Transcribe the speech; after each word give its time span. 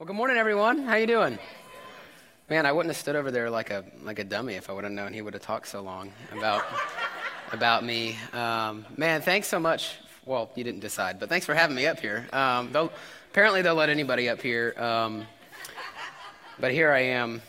Well, 0.00 0.08
good 0.08 0.16
morning, 0.16 0.38
everyone. 0.38 0.78
How 0.78 0.96
you 0.96 1.06
doing? 1.06 1.38
Man, 2.50 2.66
I 2.66 2.72
wouldn't 2.72 2.90
have 2.90 2.96
stood 2.96 3.14
over 3.14 3.30
there 3.30 3.48
like 3.48 3.70
a 3.70 3.84
like 4.02 4.18
a 4.18 4.24
dummy 4.24 4.54
if 4.54 4.68
I 4.68 4.72
would 4.72 4.82
have 4.82 4.92
known 4.92 5.12
he 5.12 5.22
would 5.22 5.34
have 5.34 5.42
talked 5.44 5.68
so 5.68 5.82
long 5.82 6.12
about 6.32 6.64
about 7.52 7.84
me. 7.84 8.16
Um, 8.32 8.84
man, 8.96 9.22
thanks 9.22 9.46
so 9.46 9.60
much. 9.60 9.94
Well, 10.26 10.50
you 10.56 10.64
didn't 10.64 10.80
decide, 10.80 11.20
but 11.20 11.28
thanks 11.28 11.46
for 11.46 11.54
having 11.54 11.76
me 11.76 11.86
up 11.86 12.00
here. 12.00 12.26
Um, 12.32 12.72
they'll, 12.72 12.92
apparently, 13.30 13.62
they'll 13.62 13.76
let 13.76 13.88
anybody 13.88 14.28
up 14.28 14.42
here, 14.42 14.74
um, 14.78 15.28
but 16.58 16.72
here 16.72 16.90
I 16.90 16.98
am. 16.98 17.40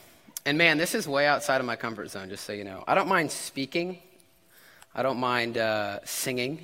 And 0.46 0.56
man, 0.56 0.78
this 0.78 0.94
is 0.94 1.08
way 1.08 1.26
outside 1.26 1.62
of 1.62 1.66
my 1.66 1.76
comfort 1.76 2.12
zone. 2.12 2.30
Just 2.30 2.44
so 2.44 2.54
you 2.54 2.64
know, 2.64 2.84
I 2.88 2.94
don't 2.94 3.08
mind 3.08 3.32
speaking. 3.32 3.98
I 4.94 5.02
don't 5.02 5.18
mind 5.18 5.58
uh, 5.58 6.02
singing 6.06 6.60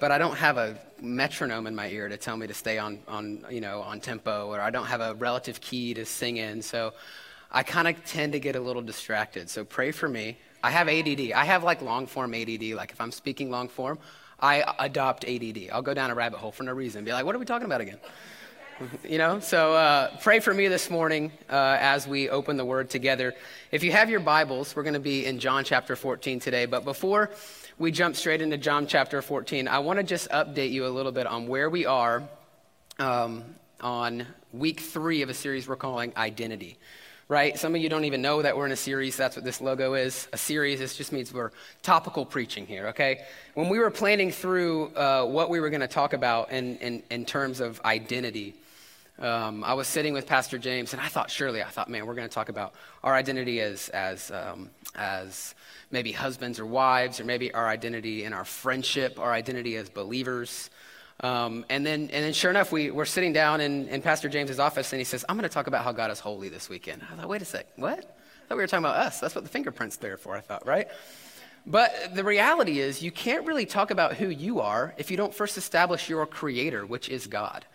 but 0.00 0.10
I 0.10 0.18
don't 0.18 0.36
have 0.36 0.56
a 0.56 0.76
metronome 1.02 1.66
in 1.66 1.74
my 1.74 1.88
ear 1.88 2.08
to 2.08 2.16
tell 2.16 2.36
me 2.36 2.46
to 2.46 2.54
stay 2.54 2.78
on, 2.78 3.00
on, 3.08 3.44
you 3.50 3.60
know, 3.60 3.82
on 3.82 4.00
tempo, 4.00 4.48
or 4.48 4.60
I 4.60 4.70
don't 4.70 4.86
have 4.86 5.00
a 5.00 5.14
relative 5.14 5.60
key 5.60 5.94
to 5.94 6.04
sing 6.04 6.36
in. 6.36 6.62
So 6.62 6.92
I 7.50 7.62
kind 7.62 7.88
of 7.88 8.04
tend 8.04 8.32
to 8.32 8.40
get 8.40 8.56
a 8.56 8.60
little 8.60 8.82
distracted. 8.82 9.50
So 9.50 9.64
pray 9.64 9.90
for 9.90 10.08
me. 10.08 10.38
I 10.62 10.70
have 10.70 10.88
ADD. 10.88 11.32
I 11.32 11.44
have 11.44 11.64
like 11.64 11.82
long 11.82 12.06
form 12.06 12.34
ADD. 12.34 12.62
Like 12.74 12.92
if 12.92 13.00
I'm 13.00 13.12
speaking 13.12 13.50
long 13.50 13.68
form, 13.68 13.98
I 14.38 14.64
adopt 14.78 15.24
ADD. 15.24 15.70
I'll 15.72 15.82
go 15.82 15.94
down 15.94 16.10
a 16.10 16.14
rabbit 16.14 16.38
hole 16.38 16.52
for 16.52 16.62
no 16.62 16.72
reason. 16.72 17.04
Be 17.04 17.12
like, 17.12 17.24
what 17.24 17.34
are 17.34 17.38
we 17.38 17.44
talking 17.44 17.66
about 17.66 17.80
again? 17.80 17.98
you 19.08 19.18
know 19.18 19.40
so 19.40 19.74
uh, 19.74 20.10
pray 20.22 20.40
for 20.40 20.54
me 20.54 20.68
this 20.68 20.90
morning 20.90 21.30
uh, 21.48 21.76
as 21.80 22.06
we 22.06 22.28
open 22.28 22.56
the 22.56 22.64
word 22.64 22.88
together 22.88 23.34
if 23.70 23.82
you 23.82 23.92
have 23.92 24.08
your 24.08 24.20
bibles 24.20 24.74
we're 24.74 24.82
going 24.82 24.94
to 24.94 25.00
be 25.00 25.26
in 25.26 25.38
john 25.38 25.64
chapter 25.64 25.96
14 25.96 26.40
today 26.40 26.66
but 26.66 26.84
before 26.84 27.30
we 27.80 27.90
jump 27.90 28.14
straight 28.14 28.42
into 28.42 28.58
John 28.58 28.86
chapter 28.86 29.22
14, 29.22 29.66
I 29.66 29.78
want 29.78 29.98
to 29.98 30.02
just 30.02 30.28
update 30.28 30.70
you 30.70 30.86
a 30.86 30.92
little 30.92 31.12
bit 31.12 31.26
on 31.26 31.48
where 31.48 31.70
we 31.70 31.86
are 31.86 32.22
um, 32.98 33.42
on 33.80 34.26
week 34.52 34.80
three 34.80 35.22
of 35.22 35.30
a 35.30 35.34
series 35.34 35.66
we're 35.66 35.76
calling 35.76 36.12
Identity. 36.14 36.76
Right? 37.28 37.58
Some 37.58 37.74
of 37.74 37.80
you 37.80 37.88
don't 37.88 38.04
even 38.04 38.20
know 38.20 38.42
that 38.42 38.54
we're 38.54 38.66
in 38.66 38.72
a 38.72 38.76
series. 38.76 39.16
That's 39.16 39.34
what 39.34 39.46
this 39.46 39.62
logo 39.62 39.94
is. 39.94 40.28
A 40.34 40.36
series, 40.36 40.80
this 40.80 40.94
just 40.94 41.10
means 41.10 41.32
we're 41.32 41.52
topical 41.80 42.26
preaching 42.26 42.66
here, 42.66 42.88
okay? 42.88 43.24
When 43.54 43.70
we 43.70 43.78
were 43.78 43.90
planning 43.90 44.30
through 44.30 44.88
uh, 44.88 45.24
what 45.24 45.48
we 45.48 45.58
were 45.58 45.70
going 45.70 45.80
to 45.80 45.88
talk 45.88 46.12
about 46.12 46.52
in, 46.52 46.76
in, 46.78 47.02
in 47.10 47.24
terms 47.24 47.60
of 47.60 47.80
identity, 47.82 48.56
um, 49.20 49.62
I 49.64 49.74
was 49.74 49.86
sitting 49.86 50.14
with 50.14 50.26
Pastor 50.26 50.58
James, 50.58 50.92
and 50.92 51.02
I 51.02 51.08
thought, 51.08 51.30
surely, 51.30 51.62
I 51.62 51.68
thought, 51.68 51.88
man, 51.88 52.06
we're 52.06 52.14
going 52.14 52.28
to 52.28 52.34
talk 52.34 52.48
about 52.48 52.74
our 53.04 53.14
identity 53.14 53.60
as, 53.60 53.88
as, 53.90 54.30
um, 54.30 54.70
as 54.94 55.54
maybe 55.90 56.12
husbands 56.12 56.58
or 56.58 56.66
wives, 56.66 57.20
or 57.20 57.24
maybe 57.24 57.52
our 57.52 57.68
identity 57.68 58.24
in 58.24 58.32
our 58.32 58.44
friendship, 58.44 59.18
our 59.18 59.32
identity 59.32 59.76
as 59.76 59.90
believers. 59.90 60.70
Um, 61.20 61.66
and, 61.68 61.84
then, 61.84 62.02
and 62.12 62.24
then, 62.24 62.32
sure 62.32 62.50
enough, 62.50 62.72
we 62.72 62.90
were 62.90 63.04
sitting 63.04 63.34
down 63.34 63.60
in, 63.60 63.88
in 63.88 64.00
Pastor 64.00 64.28
James's 64.28 64.58
office, 64.58 64.92
and 64.92 65.00
he 65.00 65.04
says, 65.04 65.24
I'm 65.28 65.36
going 65.36 65.48
to 65.48 65.52
talk 65.52 65.66
about 65.66 65.84
how 65.84 65.92
God 65.92 66.10
is 66.10 66.18
holy 66.18 66.48
this 66.48 66.70
weekend. 66.70 67.02
I 67.12 67.16
thought, 67.16 67.28
wait 67.28 67.42
a 67.42 67.44
sec, 67.44 67.66
what? 67.76 67.98
I 67.98 68.48
thought 68.48 68.56
we 68.56 68.62
were 68.62 68.66
talking 68.66 68.86
about 68.86 68.96
us. 68.96 69.20
That's 69.20 69.34
what 69.34 69.44
the 69.44 69.50
fingerprint's 69.50 69.96
there 69.98 70.16
for, 70.16 70.34
I 70.34 70.40
thought, 70.40 70.66
right? 70.66 70.88
But 71.66 72.14
the 72.14 72.24
reality 72.24 72.80
is, 72.80 73.02
you 73.02 73.10
can't 73.10 73.46
really 73.46 73.66
talk 73.66 73.90
about 73.90 74.14
who 74.14 74.28
you 74.28 74.60
are 74.60 74.94
if 74.96 75.10
you 75.10 75.18
don't 75.18 75.34
first 75.34 75.58
establish 75.58 76.08
your 76.08 76.24
creator, 76.24 76.86
which 76.86 77.10
is 77.10 77.26
God. 77.26 77.66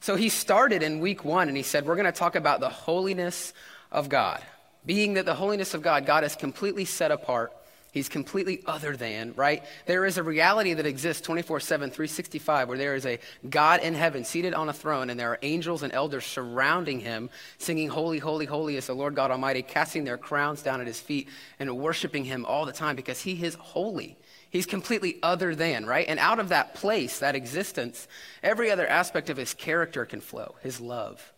So 0.00 0.16
he 0.16 0.28
started 0.28 0.82
in 0.82 1.00
week 1.00 1.24
one, 1.24 1.48
and 1.48 1.56
he 1.56 1.62
said, 1.62 1.86
We're 1.86 1.96
going 1.96 2.06
to 2.06 2.12
talk 2.12 2.36
about 2.36 2.60
the 2.60 2.68
holiness 2.68 3.52
of 3.90 4.08
God 4.08 4.42
being 4.88 5.14
that 5.14 5.26
the 5.26 5.34
holiness 5.34 5.74
of 5.74 5.82
God, 5.82 6.06
God 6.06 6.24
is 6.24 6.34
completely 6.34 6.86
set 6.86 7.10
apart. 7.10 7.52
He's 7.92 8.08
completely 8.08 8.62
other 8.66 8.96
than, 8.96 9.34
right? 9.34 9.62
There 9.86 10.06
is 10.06 10.16
a 10.16 10.22
reality 10.22 10.72
that 10.74 10.86
exists 10.86 11.22
24 11.22 11.60
7, 11.60 11.90
365, 11.90 12.68
where 12.68 12.78
there 12.78 12.94
is 12.94 13.04
a 13.04 13.18
God 13.48 13.80
in 13.80 13.94
heaven 13.94 14.24
seated 14.24 14.54
on 14.54 14.68
a 14.68 14.72
throne, 14.72 15.10
and 15.10 15.20
there 15.20 15.30
are 15.30 15.38
angels 15.42 15.82
and 15.82 15.92
elders 15.92 16.24
surrounding 16.24 17.00
him, 17.00 17.28
singing, 17.58 17.88
Holy, 17.88 18.18
holy, 18.18 18.46
holy 18.46 18.76
is 18.76 18.86
the 18.86 18.94
Lord 18.94 19.14
God 19.14 19.30
Almighty, 19.30 19.62
casting 19.62 20.04
their 20.04 20.18
crowns 20.18 20.62
down 20.62 20.80
at 20.80 20.86
his 20.86 21.00
feet 21.00 21.28
and 21.58 21.76
worshiping 21.76 22.24
him 22.24 22.46
all 22.46 22.64
the 22.64 22.72
time 22.72 22.96
because 22.96 23.20
he 23.20 23.42
is 23.44 23.54
holy. 23.56 24.16
He's 24.50 24.66
completely 24.66 25.18
other 25.22 25.54
than, 25.54 25.84
right? 25.84 26.06
And 26.08 26.18
out 26.18 26.38
of 26.38 26.48
that 26.48 26.74
place, 26.74 27.18
that 27.18 27.34
existence, 27.34 28.08
every 28.42 28.70
other 28.70 28.86
aspect 28.86 29.28
of 29.28 29.36
his 29.36 29.52
character 29.54 30.06
can 30.06 30.20
flow 30.20 30.54
his 30.62 30.80
love, 30.80 31.32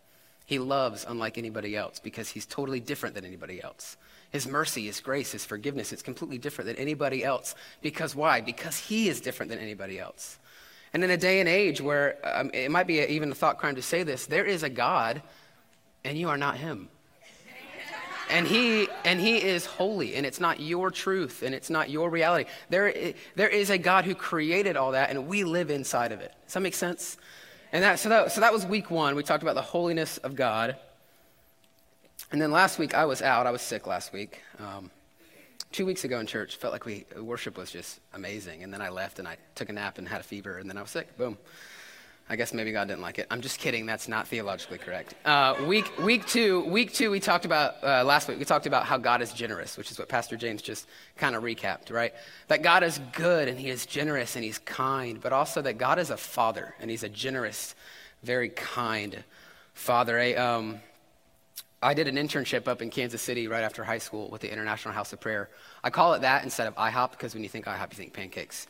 he 0.47 0.59
loves 0.59 1.05
unlike 1.09 1.39
anybody 1.39 1.77
else 1.77 2.01
because 2.01 2.29
he's 2.29 2.47
totally 2.47 2.81
different 2.81 3.15
than 3.15 3.25
anybody 3.25 3.63
else. 3.63 3.97
His 4.31 4.47
mercy, 4.47 4.87
his 4.87 5.01
grace, 5.01 5.33
his 5.33 5.45
forgiveness, 5.45 5.93
it's 5.93 6.03
completely 6.03 6.39
different 6.39 6.67
than 6.67 6.77
anybody 6.77 7.25
else. 7.25 7.55
Because 7.83 8.15
why? 8.15 8.41
Because 8.41 8.79
he 8.79 9.09
is 9.09 9.21
different 9.21 9.51
than 9.51 9.59
anybody 9.59 9.99
else. 9.99 10.39
And 10.93 11.05
in 11.05 11.11
a 11.11 11.17
day 11.17 11.41
and 11.41 11.49
age 11.49 11.81
where 11.81 12.17
um, 12.25 12.51
it 12.53 12.71
might 12.71 12.87
be 12.87 13.01
a, 13.01 13.07
even 13.07 13.31
a 13.31 13.35
thought 13.35 13.59
crime 13.59 13.77
to 13.77 13.83
say 13.83 14.03
this, 14.03 14.27
there 14.27 14.45
is 14.45 14.63
a 14.63 14.69
God 14.69 15.23
and 16.05 16.19
you 16.19 16.29
are 16.29 16.37
not 16.37 16.57
him. 16.57 16.89
And 18.31 18.47
he, 18.47 18.89
and 19.05 19.21
he 19.21 19.43
is 19.43 19.67
holy, 19.67 20.15
and 20.15 20.25
it's 20.25 20.41
not 20.41 20.61
your 20.61 20.91
truth, 20.91 21.43
and 21.43 21.55
it's 21.55 21.69
not 21.69 21.91
your 21.91 22.09
reality. 22.11 22.49
There, 22.69 23.13
there 23.35 23.49
is 23.49 23.71
a 23.71 23.79
God 23.79 24.05
who 24.05 24.15
created 24.15 24.77
all 24.77 24.93
that, 24.93 25.11
and 25.11 25.27
we 25.27 25.45
live 25.45 25.71
inside 25.71 26.13
of 26.13 26.21
it. 26.21 26.33
Does 26.45 26.55
that 26.55 26.61
make 26.61 26.75
sense? 26.75 27.17
And 27.73 27.83
that, 27.83 27.99
so, 27.99 28.09
that, 28.09 28.33
so 28.33 28.41
that 28.41 28.53
was 28.53 28.65
week 28.65 28.91
one. 28.91 29.15
We 29.15 29.23
talked 29.23 29.43
about 29.43 29.55
the 29.55 29.63
holiness 29.63 30.19
of 30.19 30.37
God. 30.37 30.77
And 32.33 32.41
then 32.41 32.53
last 32.53 32.79
week, 32.79 32.95
I 32.95 33.05
was 33.05 33.23
out. 33.23 33.47
I 33.47 33.51
was 33.51 33.63
sick 33.63 33.87
last 33.87 34.13
week. 34.13 34.41
Um, 34.59 34.91
two 35.73 35.87
weeks 35.87 36.05
ago 36.05 36.21
in 36.21 36.27
church, 36.27 36.57
felt 36.57 36.73
like 36.73 36.85
we 36.85 37.07
worship 37.21 37.57
was 37.57 37.71
just 37.71 38.01
amazing. 38.15 38.63
And 38.63 38.73
then 38.73 38.81
I 38.81 38.89
left 38.89 39.19
and 39.19 39.27
I 39.27 39.37
took 39.55 39.69
a 39.69 39.73
nap 39.73 39.99
and 39.99 40.09
had 40.09 40.21
a 40.21 40.25
fever, 40.25 40.59
and 40.59 40.69
then 40.69 40.77
I 40.77 40.83
was 40.83 40.91
sick. 40.91 41.17
Boom. 41.17 41.39
I 42.31 42.37
guess 42.37 42.55
maybe 42.55 42.71
God 42.71 42.87
didn't 42.87 43.01
like 43.01 43.19
it. 43.19 43.27
I'm 43.29 43.41
just 43.41 43.59
kidding. 43.59 43.87
That's 43.87 44.07
not 44.07 44.29
theologically 44.29 44.79
correct. 44.79 45.17
Uh, 45.25 45.57
week, 45.67 45.99
week 45.99 46.29
two, 46.29 46.65
week 46.67 46.93
two, 46.93 47.11
we 47.11 47.19
talked 47.19 47.45
about, 47.45 47.83
uh, 47.83 48.05
last 48.05 48.29
week, 48.29 48.39
we 48.39 48.45
talked 48.45 48.67
about 48.67 48.87
how 48.87 48.99
God 48.99 49.21
is 49.21 49.33
generous, 49.33 49.77
which 49.77 49.91
is 49.91 49.99
what 49.99 50.09
Pastor 50.09 50.37
James 50.37 50.63
just 50.63 50.87
kind 51.17 51.35
of 51.35 51.43
recapped, 51.43 51.91
right? 51.91 52.15
That 52.47 52.63
God 52.63 52.85
is 52.85 53.01
good 53.15 53.49
and 53.49 53.59
he 53.59 53.69
is 53.69 53.85
generous 53.85 54.37
and 54.37 54.45
he's 54.45 54.61
kind, 54.61 55.21
but 55.21 55.33
also 55.33 55.61
that 55.63 55.77
God 55.77 55.99
is 55.99 56.11
a 56.11 56.17
father 56.17 56.77
and 56.79 56.89
he's 56.89 57.03
a 57.03 57.09
generous, 57.09 57.75
very 58.23 58.51
kind 58.51 59.25
father. 59.75 60.17
I, 60.17 60.35
um, 60.35 60.81
I 61.83 61.95
did 61.95 62.07
an 62.07 62.15
internship 62.15 62.69
up 62.69 62.81
in 62.81 62.91
Kansas 62.91 63.21
City 63.21 63.49
right 63.49 63.65
after 63.65 63.83
high 63.83 63.99
school 63.99 64.29
with 64.31 64.43
the 64.43 64.53
International 64.53 64.95
House 64.95 65.13
of 65.13 65.19
Prayer. 65.19 65.51
I 65.83 65.91
call 65.91 66.15
it 66.15 66.21
that 66.21 66.45
instead 66.45 66.69
of 66.69 66.77
IHOP 66.77 67.11
because 67.11 67.35
when 67.35 67.43
you 67.43 67.49
think 67.49 67.65
IHOP, 67.65 67.91
you 67.91 67.97
think 67.97 68.13
pancakes. 68.13 68.69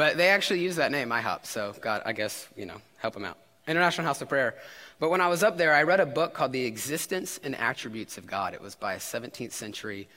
But 0.00 0.16
they 0.16 0.28
actually 0.28 0.60
use 0.60 0.76
that 0.76 0.90
name, 0.90 1.10
IHOP. 1.10 1.44
So 1.44 1.74
God, 1.78 2.00
I 2.06 2.12
guess, 2.12 2.48
you 2.56 2.64
know, 2.64 2.80
help 2.96 3.12
them 3.12 3.26
out. 3.26 3.36
International 3.68 4.06
House 4.06 4.22
of 4.22 4.30
Prayer. 4.30 4.54
But 4.98 5.10
when 5.10 5.20
I 5.20 5.28
was 5.28 5.42
up 5.42 5.58
there, 5.58 5.74
I 5.74 5.82
read 5.82 6.00
a 6.00 6.06
book 6.06 6.32
called 6.32 6.52
The 6.52 6.64
Existence 6.64 7.38
and 7.44 7.54
Attributes 7.54 8.16
of 8.16 8.26
God. 8.26 8.54
It 8.54 8.62
was 8.62 8.74
by 8.74 8.94
a 8.94 8.98
17th 8.98 9.52
century 9.52 10.08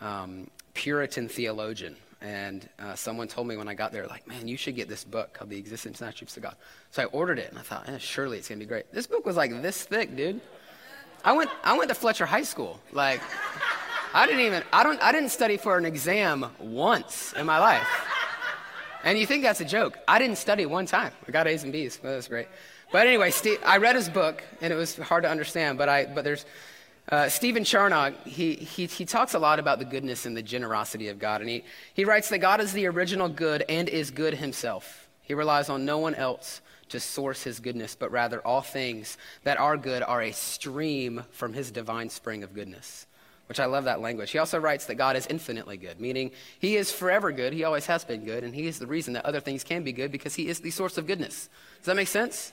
um, 0.00 0.50
Puritan 0.74 1.28
theologian. 1.28 1.94
And 2.20 2.68
uh, 2.80 2.96
someone 2.96 3.28
told 3.28 3.46
me 3.46 3.56
when 3.56 3.68
I 3.68 3.74
got 3.74 3.92
there, 3.92 4.08
like, 4.08 4.26
man, 4.26 4.48
you 4.48 4.56
should 4.56 4.74
get 4.74 4.88
this 4.88 5.04
book 5.04 5.34
called 5.34 5.50
The 5.50 5.56
Existence 5.56 6.00
and 6.00 6.08
Attributes 6.08 6.36
of 6.36 6.42
God. 6.42 6.56
So 6.90 7.02
I 7.02 7.04
ordered 7.04 7.38
it, 7.38 7.48
and 7.48 7.60
I 7.60 7.62
thought, 7.62 7.88
eh, 7.88 7.98
surely 7.98 8.38
it's 8.38 8.48
going 8.48 8.58
to 8.58 8.66
be 8.66 8.68
great. 8.68 8.92
This 8.92 9.06
book 9.06 9.24
was 9.24 9.36
like 9.36 9.62
this 9.62 9.84
thick, 9.84 10.16
dude. 10.16 10.40
I 11.24 11.30
went, 11.30 11.50
I 11.62 11.78
went 11.78 11.90
to 11.90 11.94
Fletcher 11.94 12.26
High 12.26 12.42
School. 12.42 12.80
Like, 12.90 13.20
I 14.12 14.26
didn't 14.26 14.40
even, 14.40 14.64
I, 14.72 14.82
don't, 14.82 15.00
I 15.00 15.12
didn't 15.12 15.28
study 15.28 15.58
for 15.58 15.78
an 15.78 15.84
exam 15.84 16.46
once 16.58 17.34
in 17.34 17.46
my 17.46 17.60
life. 17.60 17.86
And 19.08 19.18
you 19.18 19.24
think 19.24 19.42
that's 19.42 19.62
a 19.62 19.64
joke. 19.64 19.98
I 20.06 20.18
didn't 20.18 20.36
study 20.36 20.66
one 20.66 20.84
time. 20.84 21.12
I 21.26 21.30
got 21.30 21.46
A's 21.46 21.62
and 21.62 21.72
B's. 21.72 21.98
Well, 22.02 22.12
that 22.12 22.16
was 22.16 22.28
great. 22.28 22.46
But 22.92 23.06
anyway, 23.06 23.32
I 23.64 23.78
read 23.78 23.96
his 23.96 24.10
book, 24.10 24.42
and 24.60 24.70
it 24.70 24.76
was 24.76 24.96
hard 24.96 25.22
to 25.22 25.30
understand. 25.30 25.78
But, 25.78 25.88
I, 25.88 26.04
but 26.04 26.24
there's 26.24 26.44
uh, 27.10 27.30
Stephen 27.30 27.64
Charnock, 27.64 28.26
he, 28.26 28.52
he, 28.52 28.84
he 28.84 29.06
talks 29.06 29.32
a 29.32 29.38
lot 29.38 29.58
about 29.60 29.78
the 29.78 29.86
goodness 29.86 30.26
and 30.26 30.36
the 30.36 30.42
generosity 30.42 31.08
of 31.08 31.18
God. 31.18 31.40
And 31.40 31.48
he, 31.48 31.64
he 31.94 32.04
writes 32.04 32.28
that 32.28 32.40
God 32.40 32.60
is 32.60 32.74
the 32.74 32.84
original 32.84 33.30
good 33.30 33.64
and 33.66 33.88
is 33.88 34.10
good 34.10 34.34
himself. 34.34 35.08
He 35.22 35.32
relies 35.32 35.70
on 35.70 35.86
no 35.86 35.96
one 35.96 36.14
else 36.14 36.60
to 36.90 37.00
source 37.00 37.42
his 37.42 37.60
goodness, 37.60 37.96
but 37.98 38.10
rather 38.10 38.46
all 38.46 38.60
things 38.60 39.16
that 39.44 39.58
are 39.58 39.78
good 39.78 40.02
are 40.02 40.20
a 40.20 40.32
stream 40.32 41.24
from 41.30 41.54
his 41.54 41.70
divine 41.70 42.10
spring 42.10 42.42
of 42.42 42.52
goodness 42.52 43.06
which 43.48 43.58
I 43.58 43.64
love 43.64 43.84
that 43.84 44.00
language. 44.00 44.30
He 44.30 44.38
also 44.38 44.58
writes 44.58 44.86
that 44.86 44.96
God 44.96 45.16
is 45.16 45.26
infinitely 45.26 45.78
good, 45.78 46.00
meaning 46.00 46.30
he 46.58 46.76
is 46.76 46.92
forever 46.92 47.32
good. 47.32 47.52
He 47.52 47.64
always 47.64 47.86
has 47.86 48.04
been 48.04 48.24
good, 48.24 48.44
and 48.44 48.54
he 48.54 48.66
is 48.66 48.78
the 48.78 48.86
reason 48.86 49.14
that 49.14 49.24
other 49.24 49.40
things 49.40 49.64
can 49.64 49.82
be 49.82 49.92
good 49.92 50.12
because 50.12 50.34
he 50.34 50.48
is 50.48 50.60
the 50.60 50.70
source 50.70 50.98
of 50.98 51.06
goodness. 51.06 51.48
Does 51.78 51.86
that 51.86 51.96
make 51.96 52.08
sense? 52.08 52.52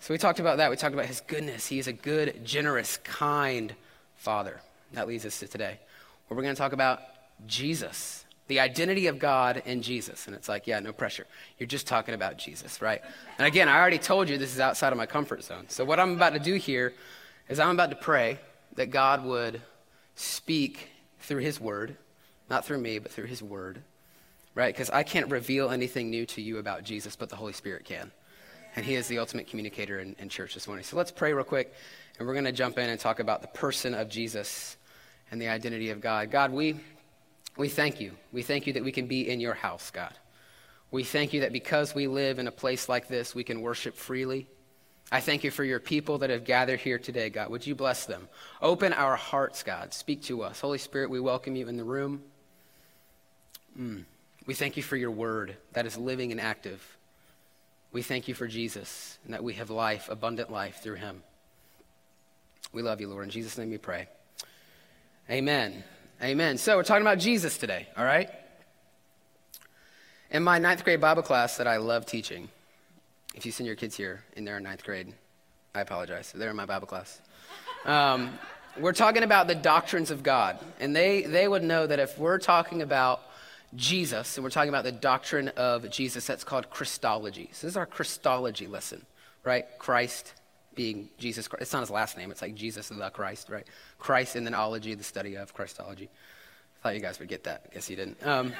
So 0.00 0.12
we 0.12 0.18
talked 0.18 0.40
about 0.40 0.58
that. 0.58 0.68
We 0.68 0.76
talked 0.76 0.94
about 0.94 1.06
his 1.06 1.20
goodness. 1.20 1.66
He 1.66 1.78
is 1.78 1.86
a 1.86 1.92
good, 1.92 2.44
generous, 2.44 2.98
kind 2.98 3.74
father. 4.16 4.60
That 4.92 5.08
leads 5.08 5.24
us 5.24 5.38
to 5.38 5.48
today, 5.48 5.78
where 6.26 6.36
we're 6.36 6.42
going 6.42 6.54
to 6.54 6.60
talk 6.60 6.72
about 6.72 7.00
Jesus, 7.46 8.26
the 8.48 8.60
identity 8.60 9.06
of 9.06 9.18
God 9.18 9.62
in 9.64 9.80
Jesus. 9.80 10.26
And 10.26 10.36
it's 10.36 10.48
like, 10.48 10.66
yeah, 10.66 10.80
no 10.80 10.92
pressure. 10.92 11.26
You're 11.58 11.68
just 11.68 11.86
talking 11.86 12.14
about 12.14 12.36
Jesus, 12.36 12.82
right? 12.82 13.00
And 13.38 13.46
again, 13.46 13.68
I 13.68 13.78
already 13.80 13.98
told 13.98 14.28
you 14.28 14.36
this 14.36 14.52
is 14.52 14.60
outside 14.60 14.92
of 14.92 14.98
my 14.98 15.06
comfort 15.06 15.42
zone. 15.42 15.64
So 15.68 15.84
what 15.84 15.98
I'm 15.98 16.12
about 16.12 16.34
to 16.34 16.38
do 16.38 16.54
here 16.56 16.92
is 17.48 17.58
I'm 17.58 17.70
about 17.70 17.90
to 17.90 17.96
pray 17.96 18.38
that 18.74 18.90
God 18.90 19.24
would 19.24 19.62
speak 20.14 20.90
through 21.20 21.40
his 21.40 21.60
word, 21.60 21.96
not 22.50 22.64
through 22.64 22.78
me, 22.78 22.98
but 22.98 23.12
through 23.12 23.26
his 23.26 23.42
word, 23.42 23.82
right? 24.54 24.74
Because 24.74 24.90
I 24.90 25.02
can't 25.02 25.30
reveal 25.30 25.70
anything 25.70 26.10
new 26.10 26.26
to 26.26 26.42
you 26.42 26.58
about 26.58 26.84
Jesus, 26.84 27.16
but 27.16 27.28
the 27.28 27.36
Holy 27.36 27.52
Spirit 27.52 27.84
can. 27.84 28.10
and 28.76 28.84
He 28.84 28.94
is 28.94 29.06
the 29.08 29.18
ultimate 29.18 29.46
communicator 29.48 30.00
in, 30.00 30.16
in 30.18 30.28
church 30.28 30.54
this 30.54 30.66
morning. 30.66 30.84
So 30.84 30.96
let's 30.96 31.10
pray 31.10 31.32
real 31.32 31.44
quick, 31.44 31.72
and 32.18 32.26
we're 32.26 32.34
going 32.34 32.44
to 32.44 32.52
jump 32.52 32.78
in 32.78 32.88
and 32.88 32.98
talk 32.98 33.20
about 33.20 33.42
the 33.42 33.48
person 33.48 33.94
of 33.94 34.08
Jesus 34.08 34.76
and 35.30 35.40
the 35.40 35.48
identity 35.48 35.90
of 35.90 36.00
God. 36.00 36.30
God, 36.30 36.52
we, 36.52 36.78
we 37.56 37.68
thank 37.68 38.00
you. 38.00 38.12
We 38.32 38.42
thank 38.42 38.66
you 38.66 38.74
that 38.74 38.84
we 38.84 38.92
can 38.92 39.06
be 39.06 39.28
in 39.28 39.40
your 39.40 39.54
house, 39.54 39.90
God. 39.90 40.12
We 40.90 41.04
thank 41.04 41.32
you 41.32 41.40
that 41.40 41.52
because 41.52 41.94
we 41.94 42.06
live 42.06 42.38
in 42.38 42.46
a 42.46 42.52
place 42.52 42.88
like 42.88 43.08
this, 43.08 43.34
we 43.34 43.44
can 43.44 43.62
worship 43.62 43.96
freely. 43.96 44.46
I 45.12 45.20
thank 45.20 45.44
you 45.44 45.50
for 45.50 45.62
your 45.62 45.78
people 45.78 46.18
that 46.18 46.30
have 46.30 46.42
gathered 46.42 46.80
here 46.80 46.98
today, 46.98 47.28
God. 47.28 47.50
Would 47.50 47.66
you 47.66 47.74
bless 47.74 48.06
them? 48.06 48.28
Open 48.62 48.94
our 48.94 49.14
hearts, 49.14 49.62
God. 49.62 49.92
Speak 49.92 50.22
to 50.22 50.42
us. 50.42 50.58
Holy 50.58 50.78
Spirit, 50.78 51.10
we 51.10 51.20
welcome 51.20 51.54
you 51.54 51.68
in 51.68 51.76
the 51.76 51.84
room. 51.84 52.22
Mm. 53.78 54.04
We 54.46 54.54
thank 54.54 54.78
you 54.78 54.82
for 54.82 54.96
your 54.96 55.10
word 55.10 55.54
that 55.74 55.84
is 55.84 55.98
living 55.98 56.32
and 56.32 56.40
active. 56.40 56.96
We 57.92 58.00
thank 58.00 58.26
you 58.26 58.32
for 58.32 58.48
Jesus 58.48 59.18
and 59.26 59.34
that 59.34 59.44
we 59.44 59.52
have 59.54 59.68
life, 59.68 60.08
abundant 60.08 60.50
life 60.50 60.80
through 60.82 60.94
him. 60.94 61.22
We 62.72 62.80
love 62.80 63.02
you, 63.02 63.08
Lord. 63.08 63.24
In 63.24 63.30
Jesus' 63.30 63.58
name 63.58 63.68
we 63.68 63.76
pray. 63.76 64.08
Amen. 65.28 65.84
Amen. 66.22 66.56
So 66.56 66.74
we're 66.74 66.84
talking 66.84 67.02
about 67.02 67.18
Jesus 67.18 67.58
today, 67.58 67.86
all 67.98 68.04
right? 68.06 68.30
In 70.30 70.42
my 70.42 70.58
ninth 70.58 70.84
grade 70.84 71.02
Bible 71.02 71.22
class 71.22 71.58
that 71.58 71.66
I 71.66 71.76
love 71.76 72.06
teaching, 72.06 72.48
if 73.34 73.46
you 73.46 73.52
send 73.52 73.66
your 73.66 73.76
kids 73.76 73.96
here 73.96 74.24
and 74.36 74.46
they're 74.46 74.58
in 74.58 74.62
ninth 74.62 74.84
grade, 74.84 75.12
I 75.74 75.80
apologize. 75.80 76.32
They're 76.34 76.50
in 76.50 76.56
my 76.56 76.66
Bible 76.66 76.86
class. 76.86 77.20
Um, 77.84 78.38
we're 78.78 78.92
talking 78.92 79.22
about 79.22 79.48
the 79.48 79.54
doctrines 79.54 80.10
of 80.10 80.22
God. 80.22 80.58
And 80.80 80.94
they, 80.94 81.22
they 81.22 81.48
would 81.48 81.62
know 81.62 81.86
that 81.86 81.98
if 81.98 82.18
we're 82.18 82.38
talking 82.38 82.82
about 82.82 83.20
Jesus, 83.74 84.36
and 84.36 84.44
we're 84.44 84.50
talking 84.50 84.68
about 84.68 84.84
the 84.84 84.92
doctrine 84.92 85.48
of 85.56 85.90
Jesus, 85.90 86.26
that's 86.26 86.44
called 86.44 86.70
Christology. 86.70 87.48
So 87.52 87.66
this 87.66 87.72
is 87.72 87.76
our 87.76 87.86
Christology 87.86 88.66
lesson, 88.66 89.04
right? 89.44 89.66
Christ 89.78 90.34
being 90.74 91.08
Jesus 91.18 91.48
Christ. 91.48 91.62
It's 91.62 91.72
not 91.72 91.80
his 91.80 91.90
last 91.90 92.16
name, 92.16 92.30
it's 92.30 92.42
like 92.42 92.54
Jesus 92.54 92.88
the 92.88 93.10
Christ, 93.10 93.48
right? 93.48 93.66
Christ 93.98 94.36
and 94.36 94.46
then 94.46 94.54
ology, 94.54 94.94
the 94.94 95.04
study 95.04 95.36
of 95.36 95.54
Christology. 95.54 96.08
I 96.08 96.82
thought 96.82 96.94
you 96.94 97.00
guys 97.00 97.18
would 97.18 97.28
get 97.28 97.44
that. 97.44 97.66
I 97.70 97.74
guess 97.74 97.88
you 97.88 97.96
didn't. 97.96 98.26
Um, 98.26 98.52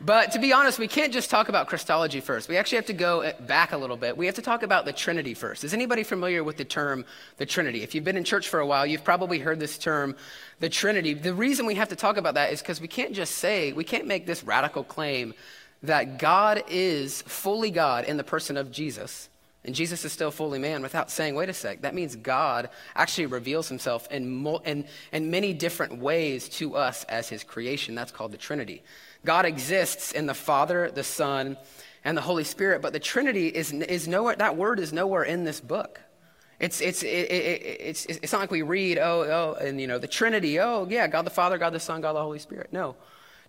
but 0.00 0.32
to 0.32 0.38
be 0.38 0.52
honest, 0.52 0.78
we 0.78 0.88
can't 0.88 1.12
just 1.12 1.30
talk 1.30 1.48
about 1.48 1.68
Christology 1.68 2.20
first. 2.20 2.48
We 2.48 2.56
actually 2.56 2.76
have 2.76 2.86
to 2.86 2.92
go 2.92 3.20
eh, 3.20 3.32
back 3.40 3.72
a 3.72 3.76
little 3.76 3.96
bit. 3.96 4.16
We 4.16 4.26
have 4.26 4.34
to 4.34 4.42
talk 4.42 4.62
about 4.62 4.84
the 4.84 4.92
Trinity 4.92 5.34
first. 5.34 5.64
Is 5.64 5.72
anybody 5.72 6.02
familiar 6.02 6.42
with 6.42 6.56
the 6.56 6.64
term 6.64 7.04
the 7.36 7.46
Trinity? 7.46 7.82
If 7.82 7.94
you've 7.94 8.04
been 8.04 8.16
in 8.16 8.24
church 8.24 8.48
for 8.48 8.60
a 8.60 8.66
while, 8.66 8.84
you've 8.84 9.04
probably 9.04 9.38
heard 9.38 9.60
this 9.60 9.78
term, 9.78 10.16
the 10.60 10.68
Trinity. 10.68 11.14
The 11.14 11.32
reason 11.32 11.64
we 11.64 11.76
have 11.76 11.88
to 11.90 11.96
talk 11.96 12.16
about 12.16 12.34
that 12.34 12.52
is 12.52 12.60
because 12.60 12.80
we 12.80 12.88
can't 12.88 13.14
just 13.14 13.36
say, 13.36 13.72
we 13.72 13.84
can't 13.84 14.06
make 14.06 14.26
this 14.26 14.42
radical 14.42 14.82
claim 14.84 15.32
that 15.82 16.18
God 16.18 16.64
is 16.68 17.22
fully 17.22 17.70
God 17.70 18.04
in 18.04 18.16
the 18.16 18.24
person 18.24 18.56
of 18.56 18.72
Jesus. 18.72 19.28
And 19.64 19.74
Jesus 19.74 20.04
is 20.04 20.12
still 20.12 20.30
fully 20.30 20.58
man 20.58 20.82
without 20.82 21.10
saying, 21.10 21.34
wait 21.34 21.48
a 21.48 21.54
sec, 21.54 21.82
that 21.82 21.94
means 21.94 22.16
God 22.16 22.68
actually 22.94 23.26
reveals 23.26 23.68
himself 23.68 24.06
in, 24.10 24.46
in, 24.64 24.84
in 25.12 25.30
many 25.30 25.54
different 25.54 25.98
ways 25.98 26.48
to 26.50 26.76
us 26.76 27.04
as 27.04 27.30
his 27.30 27.44
creation. 27.44 27.94
That's 27.94 28.12
called 28.12 28.32
the 28.32 28.38
Trinity. 28.38 28.82
God 29.24 29.46
exists 29.46 30.12
in 30.12 30.26
the 30.26 30.34
Father, 30.34 30.90
the 30.90 31.04
Son, 31.04 31.56
and 32.04 32.16
the 32.16 32.22
Holy 32.22 32.44
Spirit, 32.44 32.82
but 32.82 32.92
the 32.92 33.00
Trinity 33.00 33.48
is, 33.48 33.72
is 33.72 34.06
nowhere, 34.06 34.36
that 34.36 34.56
word 34.56 34.78
is 34.78 34.92
nowhere 34.92 35.22
in 35.22 35.44
this 35.44 35.60
book. 35.60 36.00
It's, 36.60 36.80
it's, 36.80 37.02
it, 37.02 37.06
it, 37.06 37.80
it's, 37.80 38.06
it's 38.06 38.32
not 38.32 38.42
like 38.42 38.50
we 38.50 38.62
read, 38.62 38.98
oh, 38.98 39.56
oh, 39.58 39.64
and 39.64 39.80
you 39.80 39.86
know, 39.86 39.98
the 39.98 40.06
Trinity, 40.06 40.60
oh, 40.60 40.86
yeah, 40.88 41.06
God 41.06 41.22
the 41.22 41.30
Father, 41.30 41.58
God 41.58 41.72
the 41.72 41.80
Son, 41.80 42.00
God 42.00 42.14
the 42.14 42.22
Holy 42.22 42.38
Spirit. 42.38 42.72
No. 42.72 42.94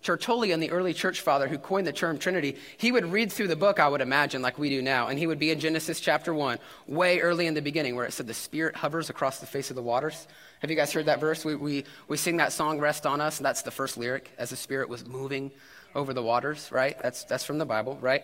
Tertullian, 0.06 0.60
the 0.60 0.70
early 0.70 0.94
church 0.94 1.20
father 1.20 1.48
who 1.48 1.58
coined 1.58 1.84
the 1.84 1.92
term 1.92 2.16
Trinity, 2.16 2.56
he 2.76 2.92
would 2.92 3.04
read 3.06 3.32
through 3.32 3.48
the 3.48 3.56
book, 3.56 3.80
I 3.80 3.88
would 3.88 4.00
imagine, 4.00 4.40
like 4.40 4.56
we 4.56 4.68
do 4.68 4.80
now, 4.80 5.08
and 5.08 5.18
he 5.18 5.26
would 5.26 5.40
be 5.40 5.50
in 5.50 5.58
Genesis 5.58 5.98
chapter 5.98 6.32
1, 6.32 6.60
way 6.86 7.18
early 7.18 7.48
in 7.48 7.54
the 7.54 7.60
beginning, 7.60 7.96
where 7.96 8.06
it 8.06 8.12
said 8.12 8.28
the 8.28 8.32
Spirit 8.34 8.76
hovers 8.76 9.10
across 9.10 9.40
the 9.40 9.46
face 9.46 9.68
of 9.70 9.74
the 9.74 9.82
waters. 9.82 10.28
Have 10.60 10.70
you 10.70 10.76
guys 10.76 10.92
heard 10.92 11.06
that 11.06 11.18
verse? 11.18 11.44
We, 11.44 11.56
we, 11.56 11.84
we 12.06 12.16
sing 12.16 12.36
that 12.36 12.52
song, 12.52 12.78
Rest 12.78 13.04
on 13.04 13.20
Us, 13.20 13.38
and 13.38 13.44
that's 13.44 13.62
the 13.62 13.72
first 13.72 13.98
lyric, 13.98 14.30
as 14.38 14.50
the 14.50 14.56
Spirit 14.56 14.88
was 14.88 15.04
moving 15.04 15.50
over 15.92 16.14
the 16.14 16.22
waters, 16.22 16.70
right? 16.70 16.96
That's, 17.02 17.24
that's 17.24 17.44
from 17.44 17.58
the 17.58 17.66
Bible, 17.66 17.98
right? 18.00 18.22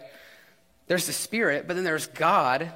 There's 0.87 1.08
the 1.08 1.12
Spirit, 1.12 1.67
but 1.67 1.75
then 1.75 1.82
there's 1.82 2.06
God, 2.06 2.70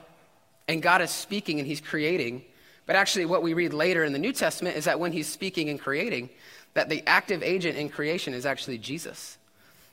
and 0.66 0.82
God 0.82 1.00
is 1.00 1.12
speaking 1.12 1.60
and 1.60 1.66
He's 1.68 1.80
creating. 1.80 2.42
But 2.86 2.96
actually, 2.96 3.26
what 3.26 3.44
we 3.44 3.54
read 3.54 3.72
later 3.72 4.02
in 4.02 4.12
the 4.12 4.18
New 4.18 4.32
Testament 4.32 4.76
is 4.76 4.86
that 4.86 4.98
when 4.98 5.12
He's 5.12 5.28
speaking 5.28 5.68
and 5.68 5.78
creating, 5.78 6.28
that 6.76 6.90
the 6.90 7.02
active 7.06 7.42
agent 7.42 7.78
in 7.78 7.88
creation 7.88 8.34
is 8.34 8.44
actually 8.44 8.76
Jesus. 8.76 9.38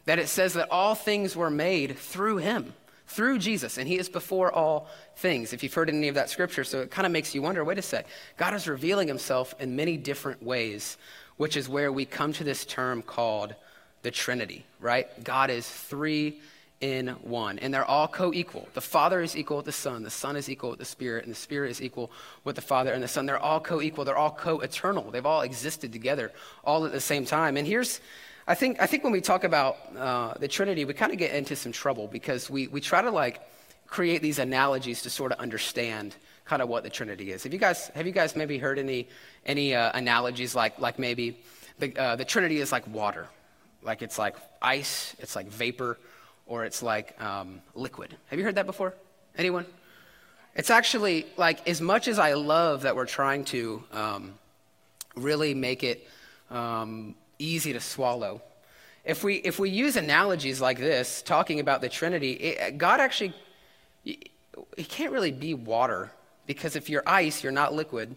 That 0.03 0.19
it 0.19 0.27
says 0.27 0.53
that 0.55 0.69
all 0.69 0.95
things 0.95 1.33
were 1.33 1.49
made 1.49 1.97
through 1.97 2.37
Him, 2.37 2.73
through 3.07 3.39
Jesus, 3.39 3.77
and 3.77 3.87
He 3.87 3.97
is 3.97 4.09
before 4.09 4.51
all 4.51 4.89
things. 5.15 5.53
If 5.53 5.63
you've 5.63 5.73
heard 5.73 5.87
any 5.87 6.09
of 6.09 6.15
that 6.15 6.29
scripture, 6.29 6.65
so 6.65 6.81
it 6.81 6.91
kind 6.91 7.05
of 7.05 7.13
makes 7.13 7.33
you 7.33 7.41
wonder 7.41 7.63
wait 7.63 7.77
a 7.77 7.81
sec, 7.81 8.05
God 8.35 8.53
is 8.53 8.67
revealing 8.67 9.07
Himself 9.07 9.55
in 9.61 9.77
many 9.77 9.95
different 9.95 10.43
ways, 10.43 10.97
which 11.37 11.55
is 11.55 11.69
where 11.69 11.89
we 11.89 12.03
come 12.03 12.33
to 12.33 12.43
this 12.43 12.65
term 12.65 13.01
called 13.01 13.55
the 14.01 14.11
Trinity, 14.11 14.65
right? 14.81 15.07
God 15.23 15.49
is 15.49 15.65
three 15.65 16.41
in 16.83 17.07
one. 17.21 17.59
And 17.59 17.73
they're 17.73 17.85
all 17.85 18.09
co 18.09 18.33
equal. 18.33 18.67
The 18.73 18.81
Father 18.81 19.21
is 19.21 19.37
equal 19.37 19.57
with 19.57 19.65
the 19.65 19.71
Son, 19.71 20.03
the 20.03 20.09
Son 20.09 20.35
is 20.35 20.49
equal 20.49 20.71
with 20.71 20.79
the 20.79 20.85
Spirit, 20.85 21.23
and 21.23 21.31
the 21.31 21.39
Spirit 21.39 21.71
is 21.71 21.81
equal 21.81 22.11
with 22.43 22.57
the 22.57 22.61
Father 22.61 22.91
and 22.91 23.01
the 23.01 23.07
Son. 23.07 23.25
They're 23.25 23.39
all 23.39 23.61
co 23.61 23.81
equal, 23.81 24.03
they're 24.03 24.17
all 24.17 24.31
co 24.31 24.59
eternal. 24.59 25.09
They've 25.09 25.25
all 25.25 25.41
existed 25.41 25.93
together 25.93 26.33
all 26.65 26.85
at 26.85 26.91
the 26.91 26.99
same 26.99 27.25
time. 27.25 27.55
And 27.55 27.65
here's, 27.65 28.01
I 28.47 28.55
think, 28.55 28.81
I 28.81 28.85
think 28.85 29.05
when 29.05 29.13
we 29.13 29.21
talk 29.21 29.45
about 29.45 29.77
uh, 29.97 30.33
the 30.37 30.49
Trinity, 30.49 30.83
we 30.83 30.93
kind 30.93 31.13
of 31.13 31.17
get 31.17 31.33
into 31.33 31.55
some 31.55 31.71
trouble 31.71 32.07
because 32.07 32.49
we, 32.49 32.67
we 32.67 32.81
try 32.81 33.01
to 33.01 33.11
like 33.11 33.39
create 33.87 34.21
these 34.21 34.39
analogies 34.39 35.03
to 35.03 35.09
sort 35.09 35.31
of 35.31 35.39
understand 35.39 36.17
kind 36.43 36.61
of 36.61 36.67
what 36.67 36.83
the 36.83 36.89
Trinity 36.89 37.31
is. 37.31 37.43
Have 37.43 37.53
you 37.53 37.59
guys, 37.59 37.87
have 37.95 38.05
you 38.05 38.11
guys 38.11 38.35
maybe 38.35 38.57
heard 38.57 38.77
any, 38.77 39.07
any 39.45 39.73
uh, 39.73 39.91
analogies 39.93 40.53
like, 40.53 40.77
like 40.79 40.99
maybe 40.99 41.39
the, 41.79 41.95
uh, 41.95 42.17
the 42.17 42.25
Trinity 42.25 42.57
is 42.57 42.73
like 42.73 42.85
water? 42.93 43.29
Like 43.81 44.01
it's 44.01 44.19
like 44.19 44.35
ice, 44.61 45.15
it's 45.19 45.37
like 45.37 45.47
vapor, 45.47 45.97
or 46.45 46.65
it's 46.65 46.83
like 46.83 47.19
um, 47.21 47.61
liquid. 47.75 48.15
Have 48.27 48.39
you 48.39 48.45
heard 48.45 48.55
that 48.55 48.65
before? 48.65 48.93
Anyone? 49.37 49.65
It's 50.55 50.69
actually 50.69 51.25
like 51.37 51.67
as 51.67 51.81
much 51.81 52.07
as 52.07 52.19
I 52.19 52.33
love 52.33 52.83
that 52.83 52.95
we're 52.95 53.07
trying 53.07 53.45
to 53.45 53.83
um, 53.91 54.33
really 55.15 55.53
make 55.53 55.83
it 55.83 56.07
um, 56.51 57.15
easy 57.39 57.73
to 57.73 57.79
swallow. 57.79 58.41
If 59.03 59.23
we 59.23 59.35
if 59.35 59.59
we 59.59 59.69
use 59.69 59.95
analogies 59.95 60.61
like 60.61 60.77
this, 60.77 61.21
talking 61.21 61.59
about 61.59 61.81
the 61.81 61.89
Trinity, 61.89 62.33
it, 62.33 62.77
God 62.77 62.99
actually 62.99 63.33
he 64.03 64.83
can't 64.83 65.11
really 65.11 65.31
be 65.31 65.53
water 65.53 66.11
because 66.45 66.75
if 66.75 66.89
you're 66.89 67.03
ice, 67.05 67.43
you're 67.43 67.51
not 67.51 67.73
liquid, 67.73 68.15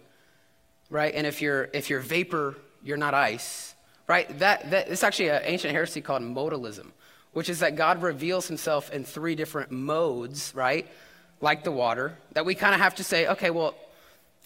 right? 0.89 1.13
And 1.13 1.25
if 1.25 1.41
you're 1.41 1.69
if 1.73 1.89
you're 1.89 1.99
vapor, 1.99 2.55
you're 2.83 2.97
not 2.97 3.13
ice, 3.13 3.73
right? 4.07 4.37
That 4.39 4.69
that 4.69 4.89
it's 4.89 5.03
actually 5.03 5.29
an 5.29 5.41
ancient 5.43 5.73
heresy 5.73 6.01
called 6.01 6.21
modalism 6.21 6.91
which 7.37 7.49
is 7.49 7.59
that 7.59 7.75
God 7.75 8.01
reveals 8.01 8.47
himself 8.47 8.91
in 8.91 9.03
three 9.03 9.35
different 9.35 9.69
modes, 9.69 10.51
right? 10.55 10.87
Like 11.39 11.63
the 11.63 11.71
water, 11.71 12.17
that 12.31 12.47
we 12.47 12.55
kind 12.55 12.73
of 12.73 12.81
have 12.81 12.95
to 12.95 13.03
say, 13.03 13.27
okay, 13.27 13.51
well, 13.51 13.75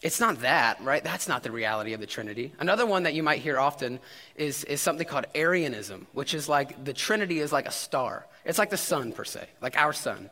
it's 0.01 0.19
not 0.19 0.41
that, 0.41 0.81
right? 0.83 1.01
That's 1.01 1.25
not 1.25 1.41
the 1.41 1.53
reality 1.53 1.93
of 1.93 2.01
the 2.01 2.05
Trinity. 2.05 2.51
Another 2.59 2.85
one 2.85 3.03
that 3.03 3.13
you 3.13 3.23
might 3.23 3.39
hear 3.39 3.57
often 3.57 4.01
is, 4.35 4.65
is 4.65 4.81
something 4.81 5.07
called 5.07 5.25
Arianism, 5.33 6.05
which 6.11 6.33
is 6.33 6.49
like 6.49 6.83
the 6.83 6.91
Trinity 6.91 7.39
is 7.39 7.53
like 7.53 7.65
a 7.65 7.71
star. 7.71 8.25
It's 8.43 8.59
like 8.59 8.71
the 8.71 8.75
sun, 8.75 9.13
per 9.13 9.23
se, 9.23 9.47
like 9.61 9.77
our 9.77 9.93
sun. 9.93 10.29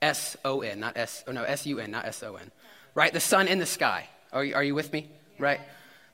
S 0.00 0.34
O 0.46 0.62
N, 0.62 0.80
not 0.80 0.96
S, 0.96 1.24
or 1.26 1.34
no, 1.34 1.42
S 1.42 1.66
U 1.66 1.78
N, 1.78 1.90
not 1.90 2.06
S 2.06 2.22
O 2.22 2.36
N, 2.36 2.50
right? 2.94 3.12
The 3.12 3.20
sun 3.20 3.48
in 3.48 3.58
the 3.58 3.66
sky. 3.66 4.08
Are 4.32 4.42
you, 4.42 4.54
are 4.54 4.64
you 4.64 4.74
with 4.74 4.94
me? 4.94 5.10
Right? 5.38 5.60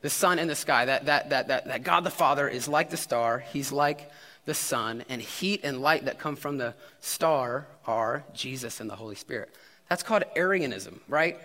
The 0.00 0.10
sun 0.10 0.40
in 0.40 0.48
the 0.48 0.56
sky, 0.56 0.86
that, 0.86 1.06
that, 1.06 1.30
that, 1.30 1.46
that, 1.46 1.66
that 1.66 1.84
God 1.84 2.02
the 2.02 2.10
Father 2.10 2.48
is 2.48 2.66
like 2.66 2.90
the 2.90 2.96
star. 2.96 3.38
He's 3.38 3.70
like 3.70 4.10
the 4.44 4.54
sun, 4.54 5.04
and 5.08 5.22
heat 5.22 5.60
and 5.64 5.80
light 5.80 6.04
that 6.04 6.18
come 6.18 6.36
from 6.36 6.58
the 6.58 6.74
star 7.00 7.66
are 7.86 8.24
Jesus 8.34 8.80
and 8.80 8.90
the 8.90 8.96
Holy 8.96 9.14
Spirit. 9.14 9.54
That's 9.88 10.02
called 10.02 10.24
Arianism, 10.36 11.00
right? 11.08 11.38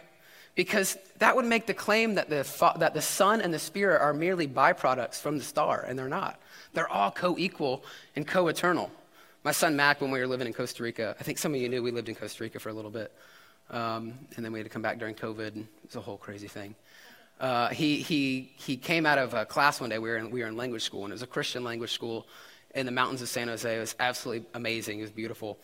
Because 0.55 0.97
that 1.19 1.35
would 1.35 1.45
make 1.45 1.65
the 1.65 1.73
claim 1.73 2.15
that 2.15 2.29
the, 2.29 2.45
that 2.79 2.93
the 2.93 3.01
son 3.01 3.41
and 3.41 3.53
the 3.53 3.59
spirit 3.59 4.01
are 4.01 4.13
merely 4.13 4.47
byproducts 4.47 5.21
from 5.21 5.37
the 5.37 5.43
star, 5.43 5.85
and 5.87 5.97
they're 5.97 6.09
not. 6.09 6.39
They're 6.73 6.89
all 6.89 7.11
co 7.11 7.37
equal 7.37 7.83
and 8.15 8.27
co 8.27 8.47
eternal. 8.47 8.91
My 9.43 9.51
son 9.53 9.75
Mac, 9.75 10.01
when 10.01 10.11
we 10.11 10.19
were 10.19 10.27
living 10.27 10.47
in 10.47 10.53
Costa 10.53 10.83
Rica, 10.83 11.15
I 11.19 11.23
think 11.23 11.37
some 11.37 11.53
of 11.53 11.61
you 11.61 11.69
knew 11.69 11.81
we 11.81 11.91
lived 11.91 12.09
in 12.09 12.15
Costa 12.15 12.43
Rica 12.43 12.59
for 12.59 12.69
a 12.69 12.73
little 12.73 12.91
bit. 12.91 13.13
Um, 13.69 14.13
and 14.35 14.43
then 14.43 14.51
we 14.51 14.59
had 14.59 14.65
to 14.65 14.69
come 14.69 14.81
back 14.81 14.99
during 14.99 15.15
COVID, 15.15 15.55
and 15.55 15.63
it 15.63 15.85
was 15.85 15.95
a 15.95 16.01
whole 16.01 16.17
crazy 16.17 16.47
thing. 16.47 16.75
Uh, 17.39 17.69
he, 17.69 17.97
he, 17.97 18.51
he 18.57 18.75
came 18.75 19.05
out 19.05 19.17
of 19.17 19.33
a 19.33 19.45
class 19.45 19.79
one 19.79 19.89
day. 19.89 19.99
We 19.99 20.09
were, 20.09 20.17
in, 20.17 20.29
we 20.29 20.41
were 20.41 20.47
in 20.47 20.57
language 20.57 20.83
school, 20.83 21.05
and 21.05 21.11
it 21.11 21.15
was 21.15 21.21
a 21.21 21.27
Christian 21.27 21.63
language 21.63 21.93
school 21.93 22.27
in 22.75 22.85
the 22.85 22.91
mountains 22.91 23.21
of 23.21 23.29
San 23.29 23.47
Jose. 23.47 23.75
It 23.75 23.79
was 23.79 23.95
absolutely 23.99 24.47
amazing. 24.53 24.99
It 24.99 25.03
was 25.03 25.11
beautiful. 25.11 25.59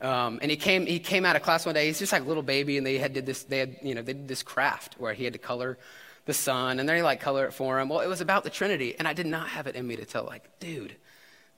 Um, 0.00 0.38
and 0.40 0.50
he 0.50 0.56
came, 0.56 0.86
he 0.86 0.98
came 0.98 1.26
out 1.26 1.36
of 1.36 1.42
class 1.42 1.66
one 1.66 1.74
day. 1.74 1.86
He's 1.86 1.98
just 1.98 2.12
like 2.12 2.22
a 2.22 2.26
little 2.26 2.42
baby, 2.42 2.78
and 2.78 2.86
they 2.86 2.98
had 2.98 3.12
did 3.12 3.26
this. 3.26 3.42
They 3.42 3.58
had, 3.58 3.76
you 3.82 3.94
know, 3.94 4.02
they 4.02 4.14
did 4.14 4.28
this 4.28 4.42
craft 4.42 4.96
where 4.98 5.12
he 5.12 5.24
had 5.24 5.34
to 5.34 5.38
color 5.38 5.78
the 6.24 6.32
sun, 6.32 6.78
and 6.80 6.88
then 6.88 6.96
they 6.96 7.02
like 7.02 7.20
color 7.20 7.46
it 7.46 7.52
for 7.52 7.78
him. 7.78 7.88
Well, 7.88 8.00
it 8.00 8.08
was 8.08 8.20
about 8.20 8.44
the 8.44 8.50
Trinity, 8.50 8.94
and 8.98 9.06
I 9.06 9.12
did 9.12 9.26
not 9.26 9.48
have 9.48 9.66
it 9.66 9.76
in 9.76 9.86
me 9.86 9.96
to 9.96 10.04
tell, 10.04 10.24
like, 10.24 10.48
dude, 10.58 10.96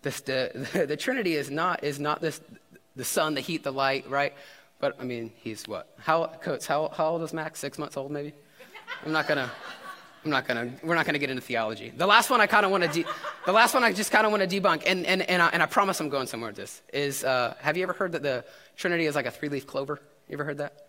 this, 0.03 0.21
the, 0.23 0.69
the, 0.73 0.87
the 0.87 0.97
Trinity 0.97 1.35
is 1.35 1.51
not 1.51 1.85
is 1.85 2.01
not 2.01 2.21
this 2.21 2.41
the 2.97 3.05
sun, 3.05 3.35
the 3.35 3.41
heat, 3.41 3.63
the 3.63 3.73
light, 3.73 4.09
right? 4.11 4.35
But 4.81 4.97
I 5.01 5.05
mean, 5.05 5.33
he's 5.37 5.67
what? 5.69 5.95
How, 5.99 6.27
Coates, 6.27 6.67
how, 6.67 6.89
how 6.89 7.11
old 7.11 7.23
is 7.23 7.33
Max? 7.33 7.61
Six 7.61 7.79
months 7.79 7.97
old, 7.97 8.11
maybe? 8.11 8.35
I'm 9.07 9.13
not 9.13 9.29
gonna. 9.29 9.51
I'm 10.25 10.31
not 10.31 10.47
gonna. 10.47 10.71
We're 10.85 10.95
not 10.95 11.05
gonna 11.05 11.19
get 11.19 11.31
into 11.31 11.43
theology. 11.43 11.93
The 11.97 12.07
last 12.07 12.31
one 12.31 12.41
I 12.41 12.47
kind 12.47 12.65
of 12.65 12.71
want 12.71 12.85
to. 12.85 12.89
De- 12.89 13.09
the 13.45 13.53
last 13.53 13.75
one 13.75 13.83
I 13.83 13.93
just 13.93 14.13
kind 14.13 14.25
of 14.25 14.31
want 14.31 14.49
to 14.49 14.61
debunk, 14.61 14.85
and 14.87 15.05
and 15.05 15.23
and 15.23 15.43
I, 15.43 15.49
and 15.49 15.63
I, 15.63 15.67
promise 15.67 15.99
I'm 16.01 16.09
going 16.09 16.29
somewhere 16.29 16.51
with 16.51 16.57
this. 16.57 16.81
Is 16.93 17.25
uh, 17.25 17.55
have 17.61 17.77
you 17.77 17.83
ever 17.83 17.93
heard 17.93 18.13
that 18.13 18.23
the 18.23 18.45
Trinity 18.77 19.07
is 19.07 19.17
like 19.17 19.27
a 19.27 19.33
three-leaf 19.33 19.67
clover? 19.67 20.01
You 20.29 20.35
ever 20.35 20.45
heard 20.45 20.59
that? 20.59 20.87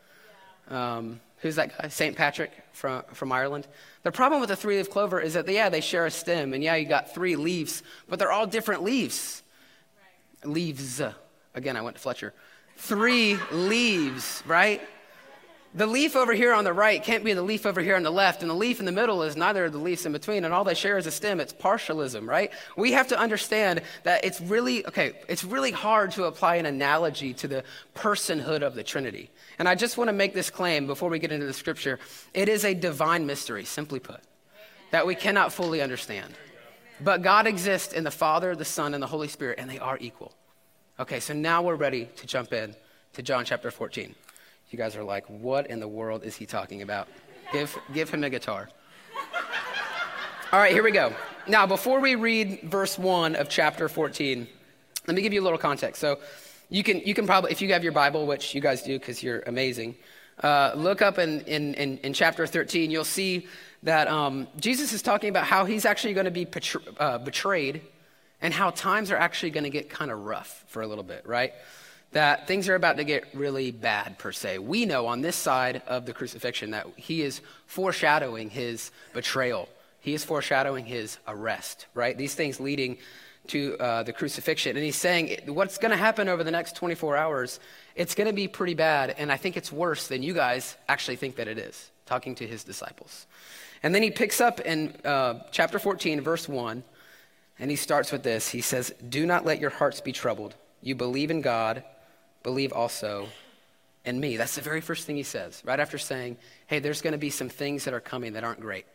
Yeah. 0.70 0.98
Um, 0.98 1.20
who's 1.38 1.56
that 1.56 1.76
guy? 1.76 1.88
Saint 1.88 2.16
Patrick 2.16 2.52
from 2.74 3.04
from 3.14 3.32
Ireland. 3.32 3.68
The 4.04 4.12
problem 4.12 4.40
with 4.40 4.50
the 4.50 4.56
three-leaf 4.56 4.92
clover 4.92 5.20
is 5.20 5.34
that 5.34 5.48
yeah, 5.50 5.70
they 5.70 5.82
share 5.82 6.06
a 6.06 6.12
stem, 6.12 6.54
and 6.54 6.64
yeah, 6.64 6.76
you 6.76 6.86
got 6.86 7.14
three 7.14 7.36
leaves, 7.36 7.82
but 8.08 8.20
they're 8.20 8.32
all 8.32 8.46
different 8.46 8.84
leaves. 8.84 9.42
Right. 10.44 10.52
Leaves. 10.52 11.02
Again, 11.56 11.76
I 11.76 11.82
went 11.82 11.96
to 11.96 12.02
Fletcher. 12.02 12.34
Three 12.78 13.38
leaves, 13.52 14.44
right? 14.46 14.82
The 15.76 15.88
leaf 15.88 16.16
over 16.16 16.34
here 16.34 16.54
on 16.54 16.66
the 16.66 16.74
right 16.74 17.04
can't 17.04 17.24
be 17.24 17.34
the 17.34 17.42
leaf 17.42 17.66
over 17.66 17.82
here 17.82 17.96
on 17.96 18.04
the 18.04 18.12
left, 18.12 18.42
and 18.42 18.50
the 18.50 18.56
leaf 18.56 18.80
in 18.80 18.86
the 18.86 18.92
middle 18.92 19.24
is 19.24 19.36
neither 19.36 19.66
of 19.66 19.72
the 19.72 19.80
leaves 19.80 20.06
in 20.06 20.12
between, 20.12 20.46
and 20.46 20.54
all 20.54 20.64
they 20.64 20.76
share 20.76 21.00
is 21.00 21.08
a 21.08 21.12
stem. 21.12 21.40
It's 21.40 21.52
partialism, 21.52 22.28
right? 22.28 22.52
We 22.78 22.92
have 22.92 23.08
to 23.08 23.18
understand 23.18 23.82
that 24.04 24.24
it's 24.24 24.40
really, 24.40 24.86
okay, 24.86 25.14
it's 25.28 25.44
really 25.44 25.72
hard 25.72 26.12
to 26.12 26.26
apply 26.26 26.58
an 26.58 26.68
analogy 26.68 27.34
to 27.34 27.48
the 27.48 27.64
personhood 27.96 28.62
of 28.62 28.76
the 28.76 28.84
Trinity. 28.84 29.32
And 29.58 29.68
I 29.68 29.74
just 29.74 29.98
want 29.98 30.10
to 30.10 30.14
make 30.14 30.36
this 30.36 30.52
claim 30.52 30.86
before 30.86 31.10
we 31.10 31.18
get 31.18 31.32
into 31.32 31.48
the 31.48 31.54
scripture. 31.54 31.98
It 32.36 32.50
is 32.50 32.66
a 32.66 32.76
divine 32.76 33.26
mystery, 33.26 33.66
simply 33.66 34.00
put, 34.00 34.22
that 34.92 35.08
we 35.08 35.16
cannot 35.16 35.52
fully 35.52 35.82
understand. 35.82 36.36
But 37.02 37.24
God 37.24 37.48
exists 37.48 37.94
in 37.94 38.04
the 38.04 38.12
Father, 38.12 38.56
the 38.56 38.64
Son, 38.64 38.94
and 38.94 39.02
the 39.02 39.08
Holy 39.08 39.28
Spirit, 39.28 39.58
and 39.58 39.68
they 39.68 39.80
are 39.80 39.98
equal. 40.00 40.34
Okay, 41.00 41.20
so 41.20 41.34
now 41.34 41.64
we're 41.64 41.74
ready 41.74 42.10
to 42.18 42.28
jump 42.28 42.54
in 42.54 42.76
to 43.14 43.24
John 43.24 43.44
chapter 43.44 43.72
14. 43.72 44.14
You 44.74 44.80
guys 44.80 44.96
are 44.96 45.04
like, 45.04 45.28
what 45.28 45.68
in 45.68 45.80
the 45.80 45.88
world 45.88 46.24
is 46.24 46.36
he 46.36 46.48
talking 46.48 46.82
about? 46.82 47.08
Give, 47.52 47.78
give 47.94 48.10
him 48.10 48.24
a 48.24 48.30
guitar. 48.32 48.72
All 50.52 50.60
right, 50.60 50.72
here 50.72 50.82
we 50.82 50.90
go. 50.90 51.14
Now, 51.48 51.68
before 51.68 52.00
we 52.00 52.16
read 52.16 52.62
verse 52.64 52.98
1 52.98 53.36
of 53.36 53.50
chapter 53.50 53.88
14, 53.88 54.48
let 55.06 55.16
me 55.16 55.22
give 55.22 55.32
you 55.32 55.42
a 55.42 55.44
little 55.44 55.60
context. 55.60 56.02
So, 56.02 56.18
you 56.70 56.82
can, 56.82 57.02
you 57.02 57.14
can 57.14 57.28
probably, 57.28 57.52
if 57.52 57.62
you 57.62 57.72
have 57.72 57.84
your 57.84 57.92
Bible, 57.92 58.26
which 58.26 58.56
you 58.56 58.62
guys 58.62 58.82
do 58.82 58.98
because 58.98 59.22
you're 59.22 59.42
amazing, 59.42 59.94
uh, 60.42 60.72
look 60.76 61.04
up 61.04 61.20
in, 61.20 61.42
in, 61.42 61.76
in, 61.76 62.00
in, 62.00 62.14
chapter 62.14 62.48
13. 62.48 62.90
You'll 62.90 63.04
see 63.04 63.48
that 63.84 64.08
um, 64.08 64.48
Jesus 64.60 64.92
is 64.92 65.04
talking 65.04 65.30
about 65.30 65.46
how 65.46 65.66
he's 65.66 65.86
actually 65.86 66.16
going 66.16 66.26
to 66.26 66.32
be 66.32 66.48
uh, 66.98 67.20
betrayed 67.20 67.82
and 68.42 68.52
how 68.52 68.72
times 68.72 69.12
are 69.12 69.18
actually 69.18 69.52
going 69.52 69.66
to 69.66 69.70
get 69.70 69.92
kind 69.92 70.10
of 70.10 70.18
rough 70.22 70.64
for 70.66 70.82
a 70.82 70.88
little 70.88 71.04
bit, 71.04 71.28
right? 71.28 71.54
That 72.14 72.48
things 72.48 72.70
are 72.70 72.76
about 72.76 72.98
to 72.98 73.04
get 73.04 73.26
really 73.34 73.72
bad, 73.72 74.18
per 74.18 74.32
se. 74.32 74.60
We 74.60 74.86
know 74.86 75.08
on 75.08 75.22
this 75.22 75.36
side 75.36 75.82
of 75.88 76.06
the 76.06 76.14
crucifixion 76.14 76.72
that 76.72 76.88
he 76.96 77.22
is 77.22 77.42
foreshadowing 77.66 78.50
his 78.50 78.92
betrayal, 79.14 79.68
he 80.00 80.14
is 80.14 80.24
foreshadowing 80.24 80.86
his 80.86 81.18
arrest, 81.28 81.88
right? 81.94 82.18
These 82.18 82.36
things 82.36 82.60
leading 82.60 82.98
to 83.48 83.78
uh, 83.78 84.04
the 84.04 84.14
crucifixion. 84.14 84.76
And 84.76 84.86
he's 84.86 84.96
saying 84.96 85.40
what's 85.48 85.78
going 85.78 85.92
to 85.92 85.98
happen 85.98 86.30
over 86.30 86.44
the 86.44 86.52
next 86.52 86.76
24 86.76 87.18
hours, 87.18 87.60
it's 87.96 88.16
going 88.16 88.28
to 88.28 88.34
be 88.34 88.48
pretty 88.48 88.74
bad. 88.74 89.16
And 89.18 89.32
I 89.32 89.38
think 89.38 89.58
it's 89.58 89.72
worse 89.72 90.08
than 90.08 90.24
you 90.24 90.34
guys 90.34 90.78
actually 90.88 91.18
think 91.18 91.36
that 91.38 91.48
it 91.48 91.58
is, 91.58 91.90
talking 92.06 92.36
to 92.36 92.48
his 92.48 92.64
disciples. 92.64 93.28
And 93.82 93.94
then 93.94 94.02
he 94.02 94.12
picks 94.12 94.40
up 94.40 94.62
in 94.62 94.96
uh, 95.04 95.42
chapter 95.52 95.78
14, 95.78 96.22
verse 96.22 96.48
1, 96.48 96.84
and 97.60 97.70
he 97.70 97.76
starts 97.76 98.12
with 98.12 98.24
this. 98.24 98.50
He 98.50 98.62
says, 98.62 98.94
Do 99.10 99.26
not 99.26 99.46
let 99.46 99.60
your 99.60 99.72
hearts 99.72 100.00
be 100.00 100.14
troubled. 100.14 100.56
You 100.82 100.96
believe 100.96 101.32
in 101.32 101.42
God 101.42 101.84
believe 102.44 102.74
also 102.74 103.28
in 104.06 104.20
me. 104.20 104.38
That's 104.38 104.56
the 104.56 104.62
very 104.62 104.82
first 104.82 105.08
thing 105.08 105.16
he 105.16 105.24
says, 105.24 105.62
right 105.66 105.80
after 105.80 105.98
saying, 105.98 106.38
hey, 106.68 106.80
there's 106.80 107.02
going 107.02 107.14
to 107.14 107.18
be 107.18 107.30
some 107.30 107.50
things 107.50 107.86
that 107.86 107.94
are 107.94 108.02
coming 108.02 108.34
that 108.34 108.44
aren't 108.44 108.60
great. 108.60 108.86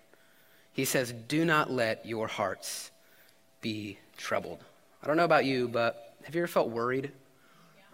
He 0.72 0.84
says, 0.84 1.12
do 1.12 1.44
not 1.44 1.70
let 1.70 2.06
your 2.06 2.26
hearts 2.26 2.90
be 3.60 3.98
troubled. 4.16 4.62
I 5.02 5.06
don't 5.06 5.16
know 5.16 5.24
about 5.24 5.44
you, 5.44 5.68
but 5.68 6.14
have 6.24 6.34
you 6.34 6.42
ever 6.42 6.48
felt 6.48 6.68
worried 6.68 7.10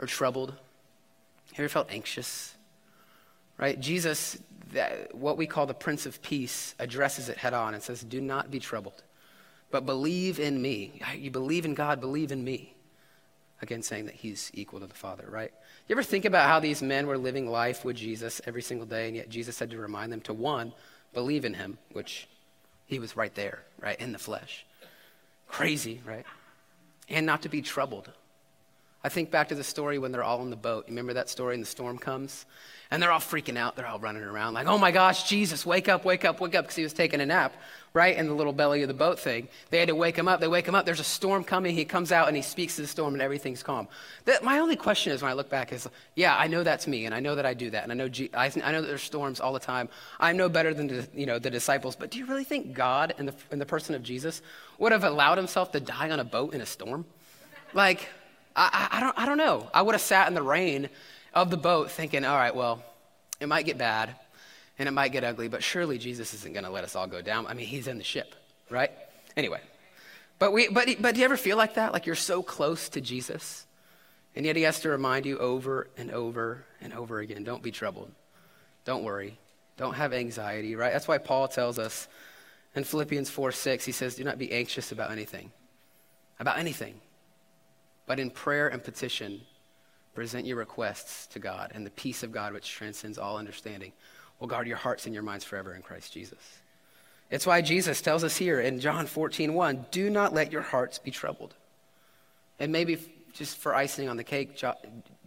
or 0.00 0.06
troubled? 0.06 0.50
Have 0.50 1.58
you 1.58 1.64
ever 1.64 1.68
felt 1.68 1.90
anxious? 1.90 2.54
Right? 3.58 3.78
Jesus, 3.78 4.36
that, 4.72 5.14
what 5.14 5.36
we 5.36 5.46
call 5.46 5.66
the 5.66 5.74
Prince 5.74 6.04
of 6.04 6.20
Peace, 6.20 6.74
addresses 6.78 7.28
it 7.28 7.38
head 7.38 7.54
on 7.54 7.74
and 7.74 7.82
says, 7.82 8.02
Do 8.02 8.20
not 8.20 8.50
be 8.50 8.58
troubled, 8.58 9.02
but 9.70 9.86
believe 9.86 10.40
in 10.40 10.60
me. 10.60 11.00
You 11.16 11.30
believe 11.30 11.64
in 11.64 11.74
God, 11.74 12.00
believe 12.00 12.32
in 12.32 12.42
me. 12.42 12.73
Again, 13.62 13.82
saying 13.82 14.06
that 14.06 14.16
he's 14.16 14.50
equal 14.52 14.80
to 14.80 14.86
the 14.86 14.94
Father, 14.94 15.24
right? 15.28 15.52
You 15.88 15.94
ever 15.94 16.02
think 16.02 16.24
about 16.24 16.48
how 16.48 16.60
these 16.60 16.82
men 16.82 17.06
were 17.06 17.16
living 17.16 17.48
life 17.48 17.84
with 17.84 17.96
Jesus 17.96 18.40
every 18.46 18.62
single 18.62 18.86
day, 18.86 19.06
and 19.06 19.16
yet 19.16 19.28
Jesus 19.28 19.58
had 19.58 19.70
to 19.70 19.78
remind 19.78 20.12
them 20.12 20.20
to 20.22 20.34
one, 20.34 20.72
believe 21.12 21.44
in 21.44 21.54
him, 21.54 21.78
which 21.92 22.28
he 22.86 22.98
was 22.98 23.16
right 23.16 23.34
there, 23.34 23.62
right, 23.80 23.98
in 24.00 24.12
the 24.12 24.18
flesh. 24.18 24.66
Crazy, 25.46 26.00
right? 26.04 26.26
And 27.08 27.26
not 27.26 27.42
to 27.42 27.48
be 27.48 27.62
troubled. 27.62 28.10
I 29.04 29.10
think 29.10 29.30
back 29.30 29.48
to 29.50 29.54
the 29.54 29.62
story 29.62 29.98
when 29.98 30.12
they're 30.12 30.24
all 30.24 30.40
in 30.40 30.48
the 30.48 30.56
boat. 30.56 30.86
You 30.88 30.92
remember 30.92 31.12
that 31.12 31.28
story 31.28 31.54
and 31.54 31.62
the 31.62 31.68
storm 31.68 31.98
comes? 31.98 32.46
And 32.90 33.02
they're 33.02 33.12
all 33.12 33.20
freaking 33.20 33.58
out. 33.58 33.76
They're 33.76 33.86
all 33.86 33.98
running 33.98 34.22
around 34.22 34.54
like, 34.54 34.66
oh 34.66 34.78
my 34.78 34.92
gosh, 34.92 35.28
Jesus, 35.28 35.66
wake 35.66 35.88
up, 35.90 36.06
wake 36.06 36.24
up, 36.24 36.40
wake 36.40 36.54
up, 36.54 36.64
because 36.64 36.76
he 36.76 36.82
was 36.82 36.94
taking 36.94 37.20
a 37.20 37.26
nap, 37.26 37.52
right, 37.92 38.16
in 38.16 38.28
the 38.28 38.34
little 38.34 38.52
belly 38.52 38.80
of 38.80 38.88
the 38.88 38.94
boat 38.94 39.18
thing. 39.18 39.48
They 39.68 39.78
had 39.78 39.88
to 39.88 39.94
wake 39.94 40.16
him 40.16 40.26
up. 40.26 40.40
They 40.40 40.48
wake 40.48 40.66
him 40.66 40.74
up. 40.74 40.86
There's 40.86 41.00
a 41.00 41.04
storm 41.04 41.44
coming. 41.44 41.74
He 41.74 41.84
comes 41.84 42.12
out 42.12 42.28
and 42.28 42.36
he 42.36 42.42
speaks 42.42 42.76
to 42.76 42.82
the 42.82 42.88
storm 42.88 43.12
and 43.12 43.22
everything's 43.22 43.62
calm. 43.62 43.88
That, 44.24 44.42
my 44.42 44.58
only 44.58 44.76
question 44.76 45.12
is 45.12 45.20
when 45.20 45.30
I 45.30 45.34
look 45.34 45.50
back 45.50 45.70
is, 45.72 45.86
yeah, 46.14 46.34
I 46.36 46.46
know 46.46 46.62
that's 46.62 46.86
me 46.86 47.04
and 47.04 47.14
I 47.14 47.20
know 47.20 47.34
that 47.34 47.44
I 47.44 47.52
do 47.52 47.68
that. 47.70 47.82
And 47.82 47.92
I 47.92 47.94
know, 47.94 48.08
I, 48.32 48.48
know 48.48 48.80
that 48.80 48.86
there's 48.86 49.02
storms 49.02 49.38
all 49.38 49.52
the 49.52 49.60
time. 49.60 49.90
I 50.18 50.32
know 50.32 50.48
better 50.48 50.72
than 50.72 50.86
the, 50.86 51.06
you 51.12 51.26
know, 51.26 51.38
the 51.38 51.50
disciples. 51.50 51.94
But 51.94 52.10
do 52.10 52.18
you 52.18 52.24
really 52.24 52.44
think 52.44 52.72
God 52.72 53.14
in 53.18 53.26
the, 53.26 53.34
in 53.50 53.58
the 53.58 53.66
person 53.66 53.94
of 53.94 54.02
Jesus 54.02 54.40
would 54.78 54.92
have 54.92 55.04
allowed 55.04 55.36
himself 55.36 55.72
to 55.72 55.80
die 55.80 56.10
on 56.10 56.20
a 56.20 56.24
boat 56.24 56.54
in 56.54 56.62
a 56.62 56.66
storm? 56.66 57.04
Like, 57.74 58.08
I, 58.56 58.88
I, 58.92 59.00
don't, 59.00 59.18
I 59.18 59.26
don't 59.26 59.38
know. 59.38 59.68
I 59.74 59.82
would 59.82 59.94
have 59.94 60.02
sat 60.02 60.28
in 60.28 60.34
the 60.34 60.42
rain 60.42 60.88
of 61.32 61.50
the 61.50 61.56
boat 61.56 61.90
thinking, 61.90 62.24
all 62.24 62.36
right, 62.36 62.54
well, 62.54 62.82
it 63.40 63.48
might 63.48 63.66
get 63.66 63.78
bad 63.78 64.14
and 64.78 64.88
it 64.88 64.92
might 64.92 65.12
get 65.12 65.24
ugly, 65.24 65.48
but 65.48 65.62
surely 65.62 65.98
Jesus 65.98 66.34
isn't 66.34 66.52
going 66.52 66.64
to 66.64 66.70
let 66.70 66.84
us 66.84 66.96
all 66.96 67.06
go 67.06 67.20
down. 67.20 67.46
I 67.46 67.54
mean, 67.54 67.66
he's 67.66 67.88
in 67.88 67.98
the 67.98 68.04
ship, 68.04 68.34
right? 68.70 68.90
Anyway, 69.36 69.60
but, 70.38 70.52
we, 70.52 70.68
but, 70.68 70.88
but 71.00 71.14
do 71.14 71.20
you 71.20 71.24
ever 71.24 71.36
feel 71.36 71.56
like 71.56 71.74
that? 71.74 71.92
Like 71.92 72.06
you're 72.06 72.14
so 72.14 72.42
close 72.42 72.88
to 72.90 73.00
Jesus, 73.00 73.66
and 74.36 74.46
yet 74.46 74.56
he 74.56 74.62
has 74.62 74.80
to 74.80 74.88
remind 74.88 75.26
you 75.26 75.38
over 75.38 75.88
and 75.96 76.10
over 76.10 76.64
and 76.80 76.92
over 76.92 77.20
again 77.20 77.44
don't 77.44 77.62
be 77.62 77.70
troubled. 77.70 78.10
Don't 78.84 79.04
worry. 79.04 79.38
Don't 79.76 79.94
have 79.94 80.12
anxiety, 80.12 80.76
right? 80.76 80.92
That's 80.92 81.08
why 81.08 81.18
Paul 81.18 81.48
tells 81.48 81.78
us 81.78 82.06
in 82.74 82.84
Philippians 82.84 83.30
4 83.30 83.52
6, 83.52 83.84
he 83.84 83.92
says, 83.92 84.16
Do 84.16 84.24
not 84.24 84.38
be 84.38 84.52
anxious 84.52 84.92
about 84.92 85.10
anything. 85.10 85.50
About 86.38 86.58
anything. 86.58 87.00
But 88.06 88.20
in 88.20 88.30
prayer 88.30 88.68
and 88.68 88.82
petition, 88.82 89.40
present 90.14 90.46
your 90.46 90.56
requests 90.56 91.26
to 91.28 91.38
God, 91.38 91.72
and 91.74 91.84
the 91.84 91.90
peace 91.90 92.22
of 92.22 92.32
God, 92.32 92.52
which 92.52 92.70
transcends 92.70 93.18
all 93.18 93.38
understanding, 93.38 93.92
will 94.38 94.46
guard 94.46 94.66
your 94.66 94.76
hearts 94.76 95.06
and 95.06 95.14
your 95.14 95.22
minds 95.22 95.44
forever 95.44 95.74
in 95.74 95.82
Christ 95.82 96.12
Jesus. 96.12 96.58
It's 97.30 97.46
why 97.46 97.62
Jesus 97.62 98.00
tells 98.00 98.22
us 98.22 98.36
here 98.36 98.60
in 98.60 98.80
John 98.80 99.06
14, 99.06 99.54
1, 99.54 99.86
do 99.90 100.10
not 100.10 100.34
let 100.34 100.52
your 100.52 100.62
hearts 100.62 100.98
be 100.98 101.10
troubled. 101.10 101.54
And 102.60 102.70
maybe 102.70 102.98
just 103.32 103.56
for 103.56 103.74
icing 103.74 104.08
on 104.08 104.16
the 104.16 104.24
cake, 104.24 104.62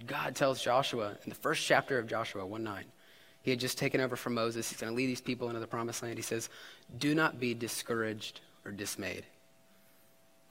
God 0.06 0.36
tells 0.36 0.62
Joshua 0.62 1.18
in 1.24 1.30
the 1.30 1.36
first 1.36 1.66
chapter 1.66 2.00
of 2.00 2.08
Joshua 2.08 2.46
1 2.46 2.64
9, 2.64 2.86
he 3.42 3.52
had 3.52 3.60
just 3.60 3.78
taken 3.78 4.02
over 4.02 4.16
from 4.16 4.34
Moses. 4.34 4.70
He's 4.70 4.80
going 4.80 4.92
to 4.92 4.98
lead 4.98 5.08
these 5.08 5.22
people 5.22 5.48
into 5.48 5.60
the 5.60 5.68
promised 5.68 6.04
land. 6.04 6.18
He 6.18 6.22
says, 6.22 6.50
Do 6.98 7.16
not 7.16 7.40
be 7.40 7.54
discouraged 7.54 8.42
or 8.66 8.72
dismayed. 8.72 9.26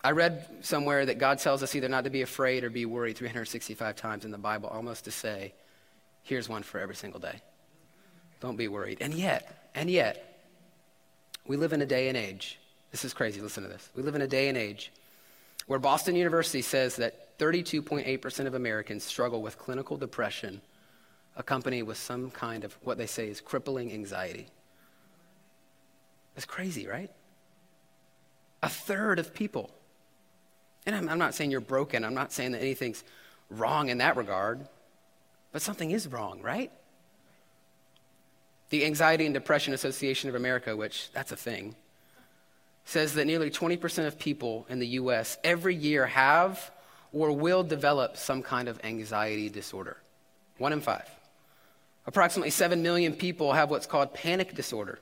I 0.07 0.13
read 0.13 0.47
somewhere 0.61 1.05
that 1.05 1.19
God 1.19 1.41
tells 1.41 1.65
us 1.65 1.75
either 1.75 1.89
not 1.89 2.05
to 2.05 2.11
be 2.11 2.23
afraid 2.23 2.63
or 2.63 2.71
be 2.71 2.87
worried 2.87 3.17
365 3.17 3.97
times 3.97 4.25
in 4.25 4.31
the 4.31 4.39
Bible, 4.39 4.69
almost 4.69 5.07
to 5.07 5.11
say, 5.11 5.53
here's 6.23 6.49
one 6.49 6.63
for 6.63 6.79
every 6.79 6.95
single 6.95 7.19
day. 7.19 7.41
Don't 8.39 8.55
be 8.55 8.69
worried. 8.69 8.99
And 9.01 9.13
yet, 9.13 9.69
and 9.75 9.91
yet, 9.91 10.47
we 11.45 11.57
live 11.57 11.73
in 11.73 11.83
a 11.83 11.87
day 11.87 12.07
and 12.07 12.17
age. 12.17 12.61
This 12.93 13.05
is 13.05 13.13
crazy. 13.13 13.41
Listen 13.41 13.65
to 13.65 13.69
this. 13.69 13.91
We 13.97 14.05
live 14.05 14.15
in 14.15 14.23
a 14.23 14.29
day 14.29 14.49
and 14.49 14.57
age 14.57 14.93
where 15.67 15.81
Boston 15.81 16.15
University 16.15 16.63
says 16.63 16.95
that 16.97 17.37
32.8% 17.41 18.47
of 18.47 18.55
Americans 18.55 19.03
struggle 19.03 19.43
with 19.43 19.59
clinical 19.59 19.97
depression 19.97 20.61
accompanied 21.37 21.83
with 21.83 21.99
some 21.99 22.31
kind 22.31 22.63
of 22.63 22.75
what 22.85 22.97
they 22.97 23.07
say 23.07 23.27
is 23.27 23.41
crippling 23.41 23.93
anxiety. 23.93 24.47
It's 26.37 26.47
crazy, 26.47 26.87
right? 26.87 27.11
A 28.63 28.69
third 28.69 29.19
of 29.19 29.35
people 29.35 29.73
and 30.87 30.95
I'm, 30.95 31.09
I'm 31.09 31.19
not 31.19 31.35
saying 31.35 31.51
you're 31.51 31.61
broken. 31.61 32.05
I'm 32.05 32.15
not 32.15 32.33
saying 32.33 32.53
that 32.53 32.61
anything's 32.63 33.05
wrong 33.51 33.89
in 33.89 33.99
that 33.99 34.17
regard. 34.17 34.67
But 35.53 35.63
something 35.63 35.91
is 35.91 36.07
wrong, 36.07 36.41
right? 36.43 36.71
The 38.71 38.85
Anxiety 38.85 39.25
and 39.27 39.35
Depression 39.35 39.75
Association 39.75 40.29
of 40.29 40.35
America, 40.35 40.77
which 40.77 41.11
that's 41.13 41.33
a 41.33 41.37
thing, 41.37 41.75
says 42.85 43.15
that 43.15 43.27
nearly 43.27 43.51
20% 43.51 44.07
of 44.07 44.19
people 44.19 44.67
in 44.69 44.79
the 44.79 44.87
US 44.89 45.39
every 45.43 45.75
year 45.75 46.07
have 46.07 46.71
or 47.13 47.33
will 47.33 47.63
develop 47.63 48.17
some 48.17 48.43
kind 48.43 48.69
of 48.69 48.79
anxiety 48.85 49.49
disorder. 49.49 49.97
One 50.59 50.73
in 50.73 50.81
five. 50.81 51.09
Approximately 52.07 52.51
7 52.51 52.83
million 52.83 53.13
people 53.13 53.53
have 53.53 53.71
what's 53.71 53.87
called 53.87 54.15
panic 54.15 54.55
disorder. 54.55 55.01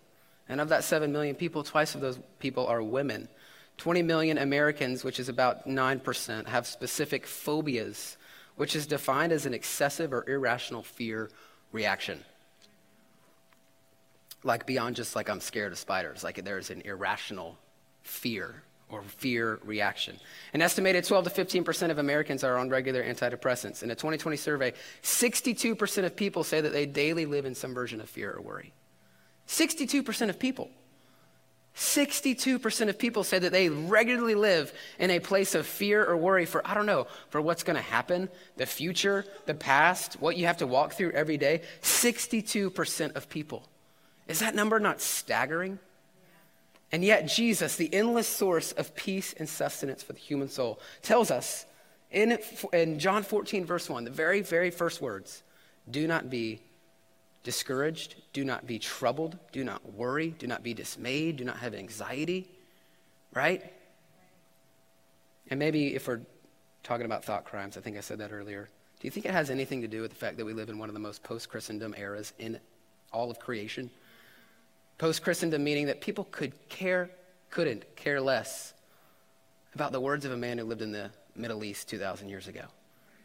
And 0.48 0.60
of 0.60 0.70
that 0.70 0.84
7 0.84 1.12
million 1.12 1.34
people, 1.34 1.62
twice 1.62 1.94
of 1.94 2.00
those 2.00 2.18
people 2.38 2.66
are 2.66 2.82
women. 2.82 3.28
20 3.78 4.02
million 4.02 4.38
Americans, 4.38 5.04
which 5.04 5.18
is 5.18 5.28
about 5.28 5.66
9%, 5.66 6.46
have 6.46 6.66
specific 6.66 7.26
phobias, 7.26 8.16
which 8.56 8.76
is 8.76 8.86
defined 8.86 9.32
as 9.32 9.46
an 9.46 9.54
excessive 9.54 10.12
or 10.12 10.28
irrational 10.28 10.82
fear 10.82 11.30
reaction. 11.72 12.20
Like 14.42 14.66
beyond 14.66 14.96
just 14.96 15.16
like 15.16 15.28
I'm 15.28 15.40
scared 15.40 15.72
of 15.72 15.78
spiders, 15.78 16.22
like 16.22 16.44
there's 16.44 16.70
an 16.70 16.82
irrational 16.82 17.58
fear 18.02 18.62
or 18.88 19.02
fear 19.02 19.58
reaction. 19.64 20.16
An 20.52 20.62
estimated 20.62 21.04
12 21.04 21.32
to 21.32 21.44
15% 21.44 21.90
of 21.90 21.98
Americans 21.98 22.44
are 22.44 22.58
on 22.58 22.68
regular 22.68 23.02
antidepressants. 23.02 23.82
In 23.82 23.90
a 23.90 23.94
2020 23.94 24.36
survey, 24.36 24.72
62% 25.02 26.04
of 26.04 26.14
people 26.14 26.44
say 26.44 26.60
that 26.60 26.72
they 26.72 26.86
daily 26.86 27.26
live 27.26 27.46
in 27.46 27.54
some 27.54 27.74
version 27.74 28.00
of 28.00 28.08
fear 28.08 28.32
or 28.32 28.42
worry. 28.42 28.72
62% 29.48 30.28
of 30.28 30.38
people. 30.38 30.70
62% 31.76 32.88
of 32.88 32.98
people 32.98 33.24
say 33.24 33.38
that 33.38 33.50
they 33.50 33.68
regularly 33.68 34.36
live 34.36 34.72
in 34.98 35.10
a 35.10 35.18
place 35.18 35.56
of 35.56 35.66
fear 35.66 36.04
or 36.04 36.16
worry 36.16 36.46
for, 36.46 36.64
I 36.64 36.72
don't 36.74 36.86
know, 36.86 37.08
for 37.30 37.40
what's 37.40 37.64
going 37.64 37.76
to 37.76 37.82
happen, 37.82 38.28
the 38.56 38.66
future, 38.66 39.24
the 39.46 39.54
past, 39.54 40.20
what 40.20 40.36
you 40.36 40.46
have 40.46 40.58
to 40.58 40.68
walk 40.68 40.92
through 40.92 41.10
every 41.10 41.36
day. 41.36 41.62
62% 41.82 43.16
of 43.16 43.28
people. 43.28 43.68
Is 44.28 44.38
that 44.38 44.54
number 44.54 44.78
not 44.78 45.00
staggering? 45.00 45.80
And 46.92 47.04
yet, 47.04 47.26
Jesus, 47.26 47.74
the 47.74 47.92
endless 47.92 48.28
source 48.28 48.70
of 48.70 48.94
peace 48.94 49.34
and 49.36 49.48
sustenance 49.48 50.02
for 50.02 50.12
the 50.12 50.20
human 50.20 50.48
soul, 50.48 50.78
tells 51.02 51.32
us 51.32 51.66
in, 52.12 52.38
in 52.72 53.00
John 53.00 53.24
14, 53.24 53.64
verse 53.64 53.90
1, 53.90 54.04
the 54.04 54.10
very, 54.10 54.42
very 54.42 54.70
first 54.70 55.02
words 55.02 55.42
do 55.90 56.06
not 56.06 56.30
be 56.30 56.62
discouraged, 57.44 58.16
do 58.32 58.44
not 58.44 58.66
be 58.66 58.78
troubled, 58.78 59.38
do 59.52 59.62
not 59.62 59.92
worry, 59.92 60.30
do 60.38 60.46
not 60.46 60.62
be 60.62 60.74
dismayed, 60.74 61.36
do 61.36 61.44
not 61.44 61.58
have 61.58 61.74
anxiety, 61.74 62.48
right? 63.32 63.62
And 65.50 65.60
maybe 65.60 65.94
if 65.94 66.08
we're 66.08 66.22
talking 66.82 67.06
about 67.06 67.24
thought 67.24 67.44
crimes, 67.44 67.76
I 67.76 67.80
think 67.80 67.96
I 67.96 68.00
said 68.00 68.18
that 68.18 68.32
earlier. 68.32 68.68
Do 68.98 69.06
you 69.06 69.10
think 69.10 69.26
it 69.26 69.32
has 69.32 69.50
anything 69.50 69.82
to 69.82 69.88
do 69.88 70.00
with 70.00 70.10
the 70.10 70.16
fact 70.16 70.38
that 70.38 70.44
we 70.44 70.54
live 70.54 70.70
in 70.70 70.78
one 70.78 70.88
of 70.88 70.94
the 70.94 71.00
most 71.00 71.22
post 71.22 71.50
Christendom 71.50 71.94
eras 71.96 72.32
in 72.38 72.58
all 73.12 73.30
of 73.30 73.38
creation? 73.38 73.90
Post 74.96 75.22
Christendom 75.22 75.62
meaning 75.62 75.86
that 75.86 76.00
people 76.00 76.26
could 76.30 76.68
care, 76.70 77.10
couldn't 77.50 77.96
care 77.96 78.20
less 78.20 78.72
about 79.74 79.92
the 79.92 80.00
words 80.00 80.24
of 80.24 80.32
a 80.32 80.36
man 80.36 80.56
who 80.56 80.64
lived 80.64 80.82
in 80.82 80.92
the 80.92 81.10
Middle 81.36 81.64
East 81.64 81.88
2,000 81.88 82.28
years 82.28 82.48
ago, 82.48 82.64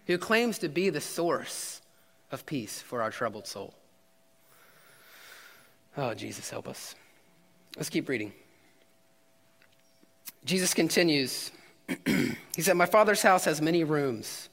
who 0.07 0.17
claims 0.17 0.57
to 0.59 0.67
be 0.67 0.89
the 0.89 0.99
source 0.99 1.81
of 2.31 2.45
peace 2.45 2.81
for 2.81 3.01
our 3.01 3.11
troubled 3.11 3.47
soul. 3.47 3.73
Oh, 5.97 6.13
Jesus, 6.13 6.49
help 6.49 6.67
us. 6.67 6.95
Let's 7.75 7.89
keep 7.89 8.09
reading. 8.09 8.33
Jesus 10.45 10.73
continues. 10.73 11.51
he 12.05 12.61
said, 12.61 12.77
My 12.77 12.85
Father's 12.85 13.21
house 13.21 13.45
has 13.45 13.61
many 13.61 13.83
rooms. 13.83 14.49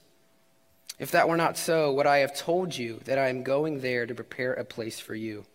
If 0.99 1.11
that 1.11 1.29
were 1.29 1.37
not 1.37 1.57
so, 1.57 1.93
would 1.93 2.07
I 2.07 2.17
have 2.19 2.35
told 2.35 2.75
you 2.75 2.99
that 3.05 3.19
I 3.19 3.29
am 3.29 3.43
going 3.43 3.81
there 3.81 4.05
to 4.05 4.15
prepare 4.15 4.53
a 4.53 4.65
place 4.65 4.99
for 4.99 5.13
you? 5.13 5.45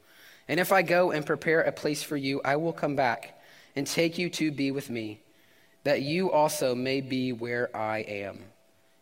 And 0.49 0.61
if 0.61 0.73
I 0.73 0.83
go 0.83 1.11
and 1.11 1.27
prepare 1.27 1.62
a 1.62 1.73
place 1.73 2.03
for 2.03 2.17
you, 2.17 2.41
I 2.45 2.57
will 2.57 2.73
come 2.73 2.95
back 2.95 3.41
and 3.75 3.87
take 3.87 4.19
you 4.19 4.29
to 4.31 4.53
be 4.53 4.71
with 4.71 4.91
me, 4.91 5.21
that 5.85 6.03
you 6.03 6.31
also 6.31 6.75
may 6.75 7.01
be 7.01 7.33
where 7.33 7.75
I 7.77 7.99
am. 7.99 8.39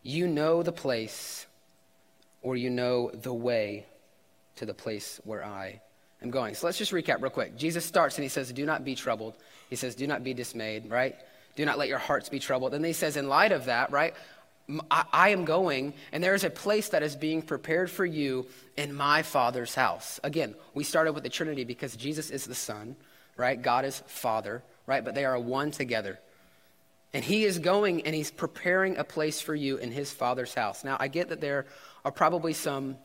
You 0.02 0.28
know 0.28 0.62
the 0.62 0.72
place, 0.72 1.46
or 2.42 2.56
you 2.56 2.70
know 2.70 3.10
the 3.12 3.34
way 3.34 3.86
to 4.56 4.64
the 4.64 4.74
place 4.74 5.20
where 5.24 5.44
I 5.44 5.82
am 6.22 6.30
going. 6.30 6.54
So 6.54 6.66
let's 6.66 6.78
just 6.78 6.92
recap 6.92 7.22
real 7.22 7.30
quick. 7.30 7.56
Jesus 7.56 7.84
starts 7.84 8.16
and 8.16 8.22
he 8.22 8.28
says, 8.28 8.52
Do 8.52 8.66
not 8.66 8.84
be 8.84 8.94
troubled. 8.94 9.34
He 9.68 9.76
says, 9.76 9.94
Do 9.94 10.06
not 10.06 10.22
be 10.22 10.34
dismayed, 10.34 10.90
right? 10.90 11.16
Do 11.56 11.64
not 11.64 11.78
let 11.78 11.88
your 11.88 11.98
hearts 11.98 12.28
be 12.28 12.38
troubled. 12.38 12.74
And 12.74 12.84
then 12.84 12.88
he 12.88 12.94
says, 12.94 13.16
In 13.16 13.28
light 13.28 13.52
of 13.52 13.66
that, 13.66 13.90
right? 13.90 14.14
I, 14.90 15.04
I 15.12 15.28
am 15.30 15.44
going, 15.44 15.94
and 16.12 16.22
there 16.22 16.34
is 16.34 16.44
a 16.44 16.50
place 16.50 16.90
that 16.90 17.02
is 17.02 17.16
being 17.16 17.42
prepared 17.42 17.90
for 17.90 18.04
you 18.04 18.46
in 18.76 18.94
my 18.94 19.22
Father's 19.22 19.74
house. 19.74 20.20
Again, 20.22 20.54
we 20.74 20.84
started 20.84 21.12
with 21.12 21.24
the 21.24 21.30
Trinity 21.30 21.64
because 21.64 21.96
Jesus 21.96 22.30
is 22.30 22.44
the 22.44 22.54
Son, 22.54 22.96
right? 23.36 23.60
God 23.60 23.84
is 23.84 24.02
Father, 24.06 24.62
right? 24.86 25.04
But 25.04 25.14
they 25.14 25.24
are 25.24 25.38
one 25.38 25.70
together. 25.70 26.20
And 27.12 27.24
he 27.24 27.44
is 27.44 27.58
going 27.58 28.02
and 28.06 28.14
he's 28.14 28.30
preparing 28.30 28.96
a 28.96 29.04
place 29.04 29.40
for 29.40 29.54
you 29.54 29.78
in 29.78 29.90
his 29.90 30.12
Father's 30.12 30.54
house. 30.54 30.84
Now, 30.84 30.96
I 31.00 31.08
get 31.08 31.30
that 31.30 31.40
there 31.40 31.66
are 32.04 32.12
probably 32.12 32.52
some 32.52 32.96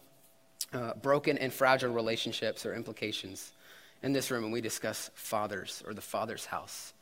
uh, 0.74 0.94
broken 0.96 1.38
and 1.38 1.54
fragile 1.54 1.92
relationships 1.92 2.66
or 2.66 2.74
implications 2.74 3.52
in 4.04 4.14
this 4.14 4.30
room 4.30 4.44
and 4.44 4.54
we 4.54 4.62
discuss 4.62 5.10
fathers 5.16 5.84
or 5.86 5.94
the 5.94 6.02
Father's 6.02 6.46
house. 6.46 6.94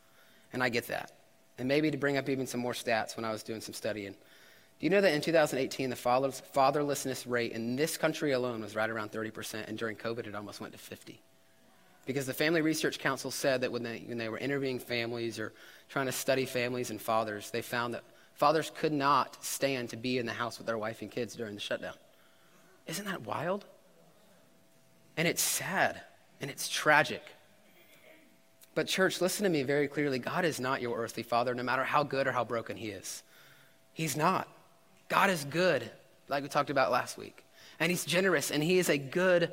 And 0.53 0.63
I 0.63 0.69
get 0.69 0.87
that. 0.87 1.11
And 1.57 1.67
maybe 1.67 1.91
to 1.91 1.97
bring 1.97 2.17
up 2.17 2.29
even 2.29 2.47
some 2.47 2.61
more 2.61 2.73
stats 2.73 3.15
when 3.15 3.25
I 3.25 3.31
was 3.31 3.43
doing 3.43 3.61
some 3.61 3.73
studying. 3.73 4.11
Do 4.11 4.85
you 4.85 4.89
know 4.89 5.01
that 5.01 5.13
in 5.13 5.21
2018, 5.21 5.89
the 5.89 5.95
fatherlessness 5.95 7.29
rate 7.29 7.51
in 7.51 7.75
this 7.75 7.97
country 7.97 8.31
alone 8.31 8.61
was 8.61 8.75
right 8.75 8.89
around 8.89 9.11
30%, 9.11 9.67
and 9.67 9.77
during 9.77 9.95
COVID, 9.95 10.27
it 10.27 10.35
almost 10.35 10.59
went 10.59 10.73
to 10.73 10.79
50? 10.79 11.21
Because 12.05 12.25
the 12.25 12.33
Family 12.33 12.61
Research 12.61 12.99
Council 12.99 13.31
said 13.31 13.61
that 13.61 13.71
when 13.71 13.83
they, 13.83 14.03
when 14.05 14.17
they 14.17 14.29
were 14.29 14.37
interviewing 14.37 14.79
families 14.79 15.39
or 15.39 15.53
trying 15.89 16.07
to 16.07 16.11
study 16.11 16.45
families 16.45 16.89
and 16.89 17.01
fathers, 17.01 17.49
they 17.51 17.61
found 17.61 17.93
that 17.93 18.03
fathers 18.33 18.71
could 18.75 18.91
not 18.91 19.41
stand 19.43 19.89
to 19.89 19.97
be 19.97 20.17
in 20.17 20.25
the 20.25 20.33
house 20.33 20.57
with 20.57 20.67
their 20.67 20.77
wife 20.77 21.01
and 21.01 21.11
kids 21.11 21.35
during 21.35 21.53
the 21.53 21.61
shutdown. 21.61 21.93
Isn't 22.87 23.05
that 23.05 23.25
wild? 23.25 23.65
And 25.15 25.27
it's 25.27 25.41
sad 25.41 26.01
and 26.41 26.49
it's 26.49 26.67
tragic. 26.67 27.23
But, 28.75 28.87
church, 28.87 29.21
listen 29.21 29.43
to 29.43 29.49
me 29.49 29.63
very 29.63 29.87
clearly. 29.87 30.17
God 30.17 30.45
is 30.45 30.59
not 30.59 30.81
your 30.81 30.97
earthly 30.97 31.23
father, 31.23 31.53
no 31.53 31.61
matter 31.61 31.83
how 31.83 32.03
good 32.03 32.25
or 32.25 32.31
how 32.31 32.43
broken 32.43 32.75
he 32.75 32.89
is. 32.89 33.21
He's 33.93 34.17
not. 34.17 34.47
God 35.09 35.29
is 35.29 35.45
good, 35.45 35.89
like 36.27 36.41
we 36.41 36.49
talked 36.49 36.71
about 36.71 36.91
last 36.91 37.17
week. 37.17 37.45
And 37.79 37.91
He's 37.91 38.05
generous, 38.05 38.49
and 38.49 38.63
He 38.63 38.79
is 38.79 38.89
a 38.89 38.97
good 38.97 39.51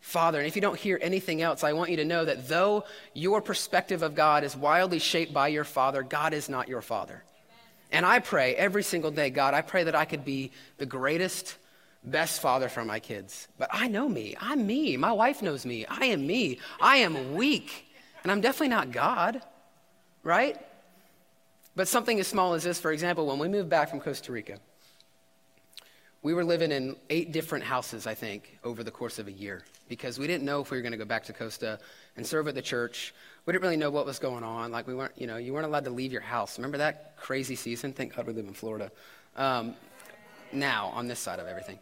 Father. 0.00 0.38
And 0.38 0.46
if 0.46 0.56
you 0.56 0.62
don't 0.62 0.78
hear 0.78 0.98
anything 1.02 1.42
else, 1.42 1.64
I 1.64 1.72
want 1.72 1.90
you 1.90 1.96
to 1.98 2.04
know 2.04 2.24
that 2.24 2.48
though 2.48 2.84
your 3.14 3.40
perspective 3.40 4.02
of 4.02 4.14
God 4.14 4.44
is 4.44 4.56
wildly 4.56 4.98
shaped 4.98 5.32
by 5.32 5.48
your 5.48 5.64
Father, 5.64 6.02
God 6.02 6.34
is 6.34 6.48
not 6.48 6.68
your 6.68 6.82
Father. 6.82 7.24
And 7.90 8.06
I 8.06 8.20
pray 8.20 8.54
every 8.54 8.82
single 8.82 9.10
day, 9.10 9.30
God, 9.30 9.54
I 9.54 9.60
pray 9.60 9.84
that 9.84 9.94
I 9.94 10.04
could 10.04 10.24
be 10.24 10.50
the 10.78 10.86
greatest, 10.86 11.56
best 12.04 12.40
father 12.40 12.68
for 12.68 12.84
my 12.84 13.00
kids. 13.00 13.48
But 13.58 13.70
I 13.72 13.88
know 13.88 14.08
me. 14.08 14.36
I'm 14.40 14.66
me. 14.66 14.96
My 14.96 15.12
wife 15.12 15.42
knows 15.42 15.64
me. 15.64 15.86
I 15.86 16.06
am 16.06 16.26
me. 16.26 16.58
I 16.80 16.96
am 16.96 17.34
weak. 17.34 17.86
And 18.22 18.30
I'm 18.30 18.40
definitely 18.40 18.68
not 18.68 18.92
God, 18.92 19.42
right? 20.22 20.56
But 21.74 21.88
something 21.88 22.18
as 22.20 22.26
small 22.26 22.54
as 22.54 22.64
this, 22.64 22.78
for 22.78 22.92
example, 22.92 23.26
when 23.26 23.38
we 23.38 23.48
moved 23.48 23.68
back 23.68 23.90
from 23.90 24.00
Costa 24.00 24.32
Rica, 24.32 24.58
we 26.22 26.34
were 26.34 26.44
living 26.44 26.70
in 26.70 26.96
eight 27.10 27.32
different 27.32 27.64
houses, 27.64 28.06
I 28.06 28.14
think, 28.14 28.58
over 28.62 28.84
the 28.84 28.92
course 28.92 29.18
of 29.18 29.26
a 29.26 29.32
year 29.32 29.64
because 29.88 30.18
we 30.18 30.26
didn't 30.26 30.44
know 30.44 30.60
if 30.60 30.70
we 30.70 30.76
were 30.76 30.82
going 30.82 30.92
to 30.92 30.98
go 30.98 31.04
back 31.04 31.24
to 31.24 31.32
Costa 31.32 31.78
and 32.16 32.24
serve 32.24 32.46
at 32.46 32.54
the 32.54 32.62
church. 32.62 33.12
We 33.44 33.52
didn't 33.52 33.62
really 33.62 33.76
know 33.76 33.90
what 33.90 34.06
was 34.06 34.18
going 34.18 34.44
on. 34.44 34.70
Like, 34.70 34.86
we 34.86 34.94
weren't, 34.94 35.12
you 35.16 35.26
know, 35.26 35.36
you 35.36 35.52
weren't 35.52 35.66
allowed 35.66 35.84
to 35.84 35.90
leave 35.90 36.12
your 36.12 36.20
house. 36.20 36.58
Remember 36.58 36.78
that 36.78 37.16
crazy 37.16 37.56
season? 37.56 37.92
Thank 37.92 38.14
God 38.14 38.26
we 38.26 38.32
live 38.32 38.46
in 38.46 38.54
Florida. 38.54 38.92
Um, 39.36 39.74
now, 40.52 40.92
on 40.94 41.08
this 41.08 41.18
side 41.18 41.40
of 41.40 41.46
everything. 41.46 41.78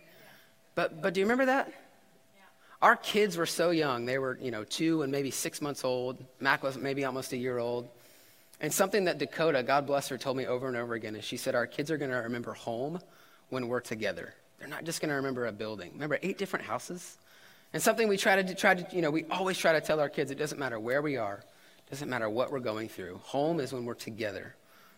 But, 0.81 1.03
but 1.03 1.13
do 1.13 1.21
you 1.21 1.27
remember 1.27 1.45
that? 1.45 1.69
Yeah. 1.69 2.41
Our 2.81 2.97
kids 2.97 3.37
were 3.37 3.45
so 3.45 3.69
young. 3.69 4.07
They 4.07 4.17
were, 4.17 4.39
you 4.41 4.51
know, 4.51 4.65
two 4.65 5.03
and 5.03 5.13
maybe 5.13 5.31
six 5.31 5.61
months 5.61 5.85
old. 5.85 6.25
Mac 6.41 6.63
was 6.63 6.79
maybe 6.79 7.05
almost 7.05 7.35
a 7.35 7.37
year 7.37 7.59
old. 7.59 7.87
And 8.63 8.73
something 8.73 9.05
that 9.05 9.19
Dakota, 9.19 9.63
God 9.63 9.87
bless 9.87 10.09
her, 10.09 10.17
told 10.17 10.39
me 10.39 10.47
over 10.47 10.69
and 10.69 10.79
over 10.79 10.95
again 10.95 11.17
is 11.17 11.25
she 11.27 11.37
said, 11.37 11.55
Our 11.55 11.67
kids 11.67 11.91
are 11.91 11.99
going 11.99 12.11
to 12.11 12.17
remember 12.17 12.55
home 12.55 12.99
when 13.51 13.69
we're 13.69 13.81
together. 13.81 14.33
They're 14.59 14.69
not 14.69 14.85
just 14.85 15.03
going 15.03 15.11
to 15.11 15.17
remember 15.17 15.49
a 15.49 15.53
building. 15.53 15.91
Remember, 15.93 16.19
eight 16.23 16.39
different 16.39 16.65
houses? 16.65 17.19
And 17.75 17.83
something 17.83 18.09
we 18.09 18.17
try 18.17 18.41
to 18.41 18.55
try 18.55 18.75
to, 18.75 18.97
you 18.97 19.03
know, 19.03 19.11
we 19.11 19.27
always 19.27 19.59
try 19.59 19.75
to 19.75 19.83
tell 19.83 20.01
our 20.01 20.09
kids 20.09 20.31
it 20.31 20.39
doesn't 20.39 20.59
matter 20.59 20.81
where 20.81 21.03
we 21.03 21.19
are, 21.19 21.45
it 21.87 21.91
doesn't 21.91 22.09
matter 22.09 22.31
what 22.31 22.51
we're 22.51 22.59
going 22.59 22.89
through. 22.89 23.21
Home 23.25 23.61
is 23.61 23.75
when 23.75 23.85
we're 23.85 23.93
together, 23.93 24.55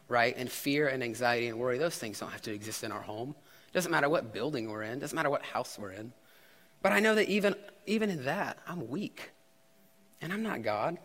right? 0.07 0.33
And 0.37 0.49
fear 0.49 0.87
and 0.87 1.03
anxiety 1.03 1.49
and 1.49 1.59
worry, 1.59 1.79
those 1.79 1.99
things 1.99 2.21
don't 2.21 2.31
have 2.31 2.43
to 2.43 2.55
exist 2.55 2.85
in 2.85 2.93
our 2.93 3.03
home. 3.03 3.35
Doesn't 3.73 3.91
matter 3.91 4.09
what 4.09 4.33
building 4.33 4.69
we're 4.69 4.83
in, 4.83 4.99
doesn't 4.99 5.17
matter 5.17 5.31
what 5.31 5.43
house 5.43 5.79
we're 5.79 5.93
in. 5.93 6.13
But 6.83 6.93
I 6.93 7.01
know 7.01 7.15
that 7.15 7.29
even, 7.29 7.55
even 7.87 8.11
in 8.11 8.25
that, 8.25 8.59
I'm 8.67 8.89
weak. 8.89 9.31
And 10.21 10.33
I'm 10.33 10.43
not 10.43 10.63
God. 10.63 10.99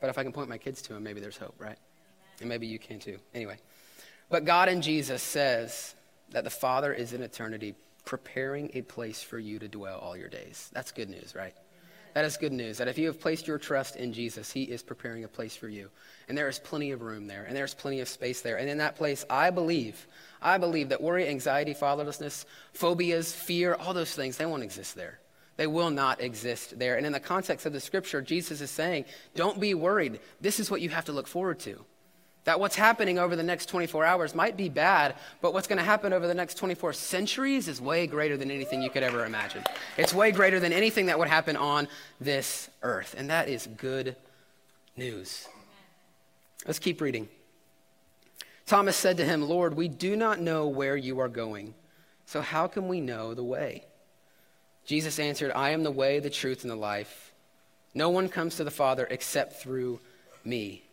But 0.00 0.10
if 0.10 0.18
I 0.18 0.22
can 0.22 0.32
point 0.32 0.48
my 0.48 0.58
kids 0.58 0.80
to 0.82 0.94
him, 0.94 1.02
maybe 1.02 1.20
there's 1.20 1.36
hope, 1.36 1.54
right? 1.58 1.76
And 2.40 2.48
maybe 2.48 2.66
you 2.66 2.78
can 2.78 2.98
too. 2.98 3.18
Anyway. 3.34 3.58
But 4.30 4.44
God 4.44 4.68
in 4.68 4.80
Jesus 4.80 5.22
says 5.22 5.94
that 6.30 6.44
the 6.44 6.50
Father 6.50 6.92
is 6.92 7.12
in 7.12 7.22
eternity 7.22 7.74
preparing 8.04 8.70
a 8.74 8.82
place 8.82 9.22
for 9.22 9.38
you 9.38 9.58
to 9.58 9.68
dwell 9.68 9.98
all 9.98 10.16
your 10.16 10.28
days. 10.28 10.70
That's 10.72 10.92
good 10.92 11.10
news, 11.10 11.34
right? 11.34 11.54
That 12.14 12.24
is 12.24 12.36
good 12.36 12.52
news. 12.52 12.78
That 12.78 12.88
if 12.88 12.98
you 12.98 13.06
have 13.06 13.20
placed 13.20 13.46
your 13.46 13.58
trust 13.58 13.96
in 13.96 14.12
Jesus, 14.12 14.50
He 14.50 14.64
is 14.64 14.82
preparing 14.82 15.24
a 15.24 15.28
place 15.28 15.56
for 15.56 15.68
you. 15.68 15.90
And 16.28 16.36
there 16.36 16.48
is 16.48 16.58
plenty 16.58 16.90
of 16.90 17.02
room 17.02 17.26
there, 17.26 17.44
and 17.44 17.56
there's 17.56 17.74
plenty 17.74 18.00
of 18.00 18.08
space 18.08 18.40
there. 18.40 18.58
And 18.58 18.68
in 18.68 18.78
that 18.78 18.96
place, 18.96 19.24
I 19.28 19.50
believe, 19.50 20.06
I 20.40 20.58
believe 20.58 20.88
that 20.90 21.02
worry, 21.02 21.28
anxiety, 21.28 21.74
fatherlessness, 21.74 22.44
phobias, 22.72 23.32
fear, 23.32 23.74
all 23.74 23.94
those 23.94 24.14
things, 24.14 24.36
they 24.36 24.46
won't 24.46 24.62
exist 24.62 24.94
there. 24.94 25.20
They 25.56 25.66
will 25.66 25.90
not 25.90 26.20
exist 26.20 26.78
there. 26.78 26.96
And 26.96 27.04
in 27.04 27.12
the 27.12 27.20
context 27.20 27.66
of 27.66 27.72
the 27.72 27.80
scripture, 27.80 28.22
Jesus 28.22 28.60
is 28.60 28.70
saying, 28.70 29.04
don't 29.34 29.60
be 29.60 29.74
worried. 29.74 30.20
This 30.40 30.58
is 30.58 30.70
what 30.70 30.80
you 30.80 30.88
have 30.88 31.04
to 31.06 31.12
look 31.12 31.26
forward 31.26 31.60
to. 31.60 31.84
That 32.44 32.58
what's 32.58 32.76
happening 32.76 33.18
over 33.18 33.36
the 33.36 33.42
next 33.42 33.66
24 33.66 34.04
hours 34.04 34.34
might 34.34 34.56
be 34.56 34.68
bad, 34.68 35.14
but 35.42 35.52
what's 35.52 35.66
going 35.66 35.78
to 35.78 35.84
happen 35.84 36.12
over 36.12 36.26
the 36.26 36.34
next 36.34 36.54
24 36.54 36.94
centuries 36.94 37.68
is 37.68 37.80
way 37.80 38.06
greater 38.06 38.36
than 38.36 38.50
anything 38.50 38.80
you 38.82 38.88
could 38.88 39.02
ever 39.02 39.26
imagine. 39.26 39.62
It's 39.98 40.14
way 40.14 40.32
greater 40.32 40.58
than 40.58 40.72
anything 40.72 41.06
that 41.06 41.18
would 41.18 41.28
happen 41.28 41.56
on 41.56 41.86
this 42.18 42.70
earth. 42.82 43.14
And 43.18 43.28
that 43.28 43.48
is 43.48 43.66
good 43.76 44.16
news. 44.96 45.48
Let's 46.66 46.78
keep 46.78 47.00
reading. 47.00 47.28
Thomas 48.66 48.96
said 48.96 49.16
to 49.16 49.24
him, 49.24 49.42
Lord, 49.42 49.74
we 49.74 49.88
do 49.88 50.16
not 50.16 50.40
know 50.40 50.68
where 50.68 50.96
you 50.96 51.18
are 51.18 51.28
going, 51.28 51.74
so 52.24 52.40
how 52.40 52.68
can 52.68 52.86
we 52.88 53.00
know 53.00 53.34
the 53.34 53.44
way? 53.44 53.84
Jesus 54.86 55.18
answered, 55.18 55.52
I 55.52 55.70
am 55.70 55.82
the 55.82 55.90
way, 55.90 56.20
the 56.20 56.30
truth, 56.30 56.62
and 56.62 56.70
the 56.70 56.76
life. 56.76 57.32
No 57.94 58.10
one 58.10 58.28
comes 58.28 58.56
to 58.56 58.64
the 58.64 58.70
Father 58.70 59.06
except 59.10 59.54
through 59.54 60.00
me. 60.44 60.84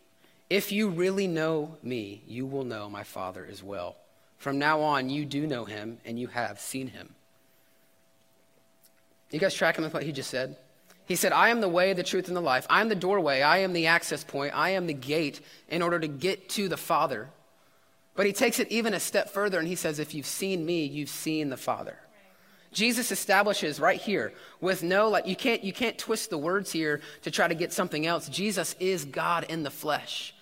If 0.49 0.71
you 0.71 0.89
really 0.89 1.27
know 1.27 1.77
me, 1.83 2.23
you 2.27 2.45
will 2.45 2.63
know 2.63 2.89
my 2.89 3.03
Father 3.03 3.47
as 3.49 3.61
well. 3.61 3.95
From 4.37 4.59
now 4.59 4.81
on, 4.81 5.09
you 5.09 5.25
do 5.25 5.45
know 5.47 5.65
him, 5.65 5.97
and 6.05 6.19
you 6.19 6.27
have 6.27 6.59
seen 6.59 6.87
him. 6.87 7.15
You 9.31 9.39
guys 9.39 9.53
tracking 9.53 9.83
with 9.83 9.93
what 9.93 10.03
he 10.03 10.11
just 10.11 10.29
said? 10.29 10.55
He 11.05 11.15
said, 11.15 11.31
I 11.31 11.49
am 11.49 11.61
the 11.61 11.69
way, 11.69 11.93
the 11.93 12.03
truth, 12.03 12.27
and 12.27 12.35
the 12.35 12.41
life. 12.41 12.67
I 12.69 12.81
am 12.81 12.89
the 12.89 12.95
doorway. 12.95 13.41
I 13.41 13.59
am 13.59 13.73
the 13.73 13.87
access 13.87 14.23
point. 14.23 14.55
I 14.55 14.71
am 14.71 14.87
the 14.87 14.93
gate 14.93 15.41
in 15.69 15.81
order 15.81 15.99
to 15.99 16.07
get 16.07 16.49
to 16.49 16.69
the 16.69 16.77
Father. 16.77 17.29
But 18.15 18.25
he 18.25 18.33
takes 18.33 18.59
it 18.59 18.69
even 18.69 18.93
a 18.93 18.99
step 18.99 19.29
further 19.29 19.59
and 19.59 19.67
he 19.67 19.75
says, 19.75 19.99
If 19.99 20.13
you've 20.13 20.25
seen 20.25 20.65
me, 20.65 20.85
you've 20.85 21.09
seen 21.09 21.49
the 21.49 21.57
Father. 21.57 21.97
Jesus 22.73 23.11
establishes 23.11 23.79
right 23.79 23.99
here 23.99 24.33
with 24.59 24.83
no, 24.83 25.07
like, 25.07 25.25
you 25.27 25.35
can't, 25.35 25.63
you 25.63 25.71
can't 25.71 25.97
twist 25.97 26.29
the 26.29 26.37
words 26.37 26.71
here 26.71 27.01
to 27.21 27.31
try 27.31 27.47
to 27.47 27.55
get 27.55 27.71
something 27.71 28.05
else. 28.05 28.27
Jesus 28.27 28.75
is 28.79 29.05
God 29.05 29.45
in 29.49 29.63
the 29.63 29.71
flesh. 29.71 30.33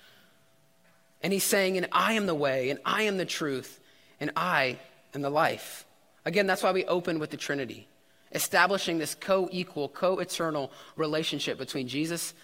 And 1.25 1.33
he's 1.33 1.43
saying, 1.43 1.75
and 1.75 1.87
I 1.91 2.13
am 2.13 2.27
the 2.27 2.35
way, 2.35 2.69
and 2.69 2.79
I 2.85 3.01
am 3.01 3.17
the 3.17 3.25
truth, 3.25 3.79
and 4.19 4.29
I 4.35 4.77
am 5.15 5.23
the 5.23 5.29
life. 5.31 5.83
Again, 6.23 6.45
that's 6.45 6.61
why 6.61 6.71
we 6.71 6.85
open 6.85 7.17
with 7.17 7.31
the 7.31 7.35
Trinity, 7.35 7.87
establishing 8.31 8.99
this 8.99 9.15
co 9.15 9.49
equal, 9.51 9.89
co 9.89 10.19
eternal 10.19 10.71
relationship 10.95 11.57
between 11.57 11.87
Jesus, 11.87 12.35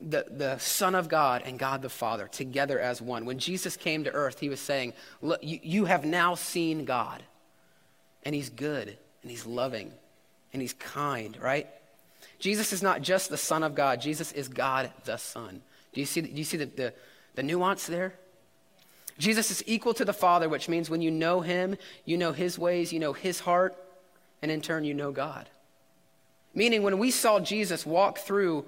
the, 0.00 0.26
the 0.28 0.58
Son 0.58 0.96
of 0.96 1.08
God, 1.08 1.42
and 1.46 1.60
God 1.60 1.80
the 1.80 1.88
Father, 1.88 2.26
together 2.26 2.80
as 2.80 3.00
one. 3.00 3.24
When 3.24 3.38
Jesus 3.38 3.76
came 3.76 4.02
to 4.02 4.10
earth, 4.10 4.40
he 4.40 4.48
was 4.48 4.58
saying, 4.58 4.94
Look, 5.22 5.38
you, 5.40 5.60
you 5.62 5.84
have 5.84 6.04
now 6.04 6.34
seen 6.34 6.84
God, 6.84 7.22
and 8.24 8.34
he's 8.34 8.50
good, 8.50 8.98
and 9.22 9.30
he's 9.30 9.46
loving, 9.46 9.92
and 10.52 10.60
he's 10.60 10.72
kind, 10.72 11.40
right? 11.40 11.68
Jesus 12.40 12.72
is 12.72 12.82
not 12.82 13.00
just 13.00 13.30
the 13.30 13.36
Son 13.36 13.62
of 13.62 13.76
God, 13.76 14.00
Jesus 14.00 14.32
is 14.32 14.48
God 14.48 14.90
the 15.04 15.18
Son. 15.18 15.62
Do 15.92 16.00
you 16.00 16.06
see, 16.06 16.22
do 16.22 16.32
you 16.32 16.42
see 16.42 16.56
the, 16.56 16.66
the, 16.66 16.94
the 17.36 17.44
nuance 17.44 17.86
there? 17.86 18.14
Jesus 19.18 19.50
is 19.50 19.62
equal 19.66 19.94
to 19.94 20.04
the 20.04 20.12
Father, 20.12 20.48
which 20.48 20.68
means 20.68 20.90
when 20.90 21.00
you 21.00 21.10
know 21.10 21.40
him, 21.40 21.76
you 22.04 22.16
know 22.16 22.32
his 22.32 22.58
ways, 22.58 22.92
you 22.92 22.98
know 22.98 23.12
his 23.12 23.40
heart, 23.40 23.76
and 24.42 24.50
in 24.50 24.60
turn, 24.60 24.84
you 24.84 24.94
know 24.94 25.12
God. 25.12 25.48
Meaning, 26.54 26.82
when 26.82 26.98
we 26.98 27.10
saw 27.10 27.40
Jesus 27.40 27.86
walk 27.86 28.18
through 28.18 28.64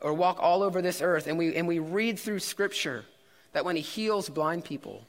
or 0.00 0.14
walk 0.14 0.38
all 0.40 0.62
over 0.62 0.80
this 0.80 1.00
earth, 1.00 1.26
and 1.26 1.38
we, 1.38 1.54
and 1.56 1.66
we 1.66 1.78
read 1.78 2.18
through 2.18 2.38
Scripture 2.38 3.04
that 3.52 3.64
when 3.64 3.76
he 3.76 3.82
heals 3.82 4.28
blind 4.28 4.64
people 4.64 5.04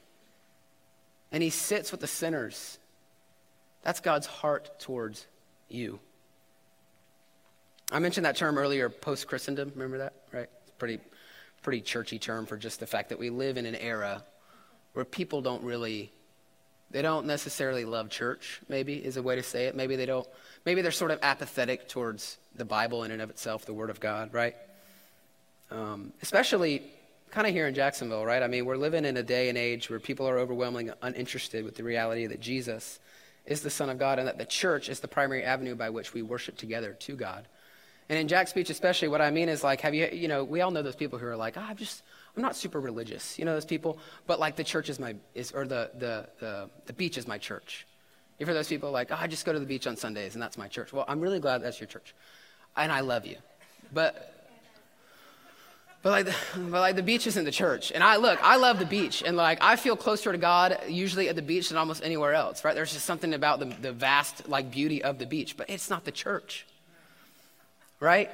and 1.32 1.42
he 1.42 1.50
sits 1.50 1.92
with 1.92 2.02
the 2.02 2.08
sinners, 2.08 2.78
that's 3.84 4.00
God's 4.00 4.28
heart 4.28 4.80
towards 4.80 5.26
you. 5.70 6.00
I 7.92 8.00
mentioned 8.00 8.26
that 8.26 8.36
term 8.36 8.58
earlier, 8.58 8.90
post 8.90 9.28
Christendom. 9.28 9.72
Remember 9.76 10.00
that, 10.00 10.14
right? 10.32 10.50
It's 10.64 10.72
pretty, 10.78 11.00
pretty 11.62 11.82
churchy 11.82 12.20
term 12.20 12.46
for 12.46 12.58
just 12.58 12.80
the 12.80 12.88
fact 12.88 13.10
that 13.10 13.20
we 13.20 13.30
live 13.30 13.58
in 13.58 13.66
an 13.66 13.76
era 13.76 14.24
where 14.94 15.06
people 15.06 15.42
don't 15.42 15.64
really 15.64 16.12
they 16.92 17.02
don't 17.02 17.26
necessarily 17.26 17.86
love 17.86 18.10
church 18.10 18.62
maybe 18.68 18.96
is 18.96 19.18
a 19.18 19.24
way 19.24 19.36
to 19.36 19.44
say 19.44 19.66
it. 19.66 19.76
Maybe 19.76 19.96
they 19.96 20.06
don't 20.06 20.28
maybe 20.66 20.82
they're 20.82 20.92
sort 20.92 21.12
of 21.12 21.20
apathetic 21.22 21.88
towards 21.88 22.38
the 22.56 22.66
bible 22.66 23.04
in 23.04 23.12
and 23.12 23.22
of 23.22 23.30
itself 23.30 23.66
the 23.66 23.74
word 23.74 23.90
of 23.90 24.00
god 24.00 24.34
right? 24.34 24.56
Um, 25.70 26.12
especially 26.22 26.84
kind 27.30 27.48
of 27.48 27.54
here 27.54 27.68
in 27.68 27.74
jacksonville 27.74 28.26
right? 28.26 28.44
I 28.44 28.48
mean 28.48 28.66
we're 28.66 28.78
living 28.78 29.06
in 29.06 29.18
a 29.18 29.24
day 29.24 29.50
and 29.50 29.58
age 29.58 29.90
where 29.90 30.00
people 30.00 30.28
are 30.28 30.38
overwhelmingly 30.38 30.94
uninterested 31.02 31.64
with 31.64 31.76
the 31.76 31.84
reality 31.84 32.26
that 32.28 32.42
jesus 32.42 33.00
is 33.46 33.62
the 33.62 33.70
son 33.70 33.90
of 33.90 33.98
god 33.98 34.20
and 34.20 34.28
that 34.28 34.38
the 34.38 34.46
church 34.46 34.90
is 34.90 35.00
the 35.00 35.08
primary 35.08 35.44
avenue 35.44 35.76
by 35.76 35.90
which 35.90 36.14
we 36.14 36.22
worship 36.22 36.58
together 36.58 36.94
to 36.94 37.16
god. 37.16 37.48
And 38.10 38.20
in 38.20 38.28
Jax 38.28 38.52
Beach 38.52 38.70
especially 38.70 39.08
what 39.08 39.22
i 39.22 39.32
mean 39.32 39.48
is 39.48 39.64
like 39.64 39.80
have 39.82 39.94
you 39.94 40.10
you 40.12 40.28
know 40.28 40.44
we 40.44 40.60
all 40.60 40.72
know 40.72 40.82
those 40.82 40.98
people 40.98 41.20
who 41.20 41.28
are 41.28 41.38
like 41.38 41.56
oh, 41.56 41.66
i've 41.70 41.78
just 41.78 42.04
I'm 42.36 42.42
not 42.42 42.56
super 42.56 42.80
religious, 42.80 43.38
you 43.38 43.46
know 43.46 43.54
those 43.54 43.66
people, 43.66 44.00
but 44.26 44.40
like 44.40 44.56
the 44.56 44.64
church 44.64 44.90
is 44.90 45.00
my, 45.00 45.16
is, 45.36 45.52
or 45.52 45.66
the, 45.66 45.92
the, 45.98 46.30
the, 46.40 46.70
the 46.86 46.94
beach 46.94 47.18
is 47.18 47.28
my 47.28 47.38
church. 47.38 47.86
You 48.40 48.46
for 48.48 48.54
those 48.56 48.70
people 48.70 48.90
like, 48.90 49.12
oh, 49.12 49.18
I 49.20 49.28
just 49.28 49.46
go 49.46 49.54
to 49.54 49.60
the 49.60 49.68
beach 49.68 49.86
on 49.86 49.96
Sundays 49.96 50.34
and 50.34 50.42
that's 50.42 50.58
my 50.58 50.68
church. 50.68 50.92
Well, 50.92 51.06
I'm 51.08 51.20
really 51.22 51.40
glad 51.40 51.62
that's 51.62 51.80
your 51.80 51.88
church. 51.88 52.16
And 52.76 52.92
I 52.92 53.02
love 53.02 53.26
you. 53.26 53.36
But, 53.94 54.50
but 56.02 56.10
like, 56.10 56.26
the, 56.26 56.36
but 56.56 56.80
like 56.80 56.96
the 56.96 57.04
beach 57.04 57.28
isn't 57.28 57.46
the 57.46 57.52
church. 57.52 57.92
And 57.92 58.04
I, 58.04 58.16
look, 58.16 58.40
I 58.42 58.56
love 58.56 58.80
the 58.80 58.86
beach. 58.88 59.22
And 59.24 59.38
like, 59.38 59.60
I 59.62 59.76
feel 59.76 59.96
closer 59.96 60.32
to 60.32 60.40
God 60.40 60.80
usually 60.88 61.30
at 61.30 61.36
the 61.36 61.44
beach 61.44 61.70
than 61.70 61.78
almost 61.78 62.04
anywhere 62.04 62.34
else, 62.34 62.66
right? 62.66 62.74
There's 62.74 62.94
just 62.94 63.06
something 63.06 63.34
about 63.36 63.60
the, 63.60 63.66
the 63.66 63.92
vast 63.92 64.50
like 64.50 64.72
beauty 64.72 65.04
of 65.04 65.20
the 65.20 65.28
beach, 65.28 65.56
but 65.56 65.70
it's 65.70 65.92
not 65.92 66.06
the 66.06 66.12
church, 66.12 66.66
right? 68.00 68.32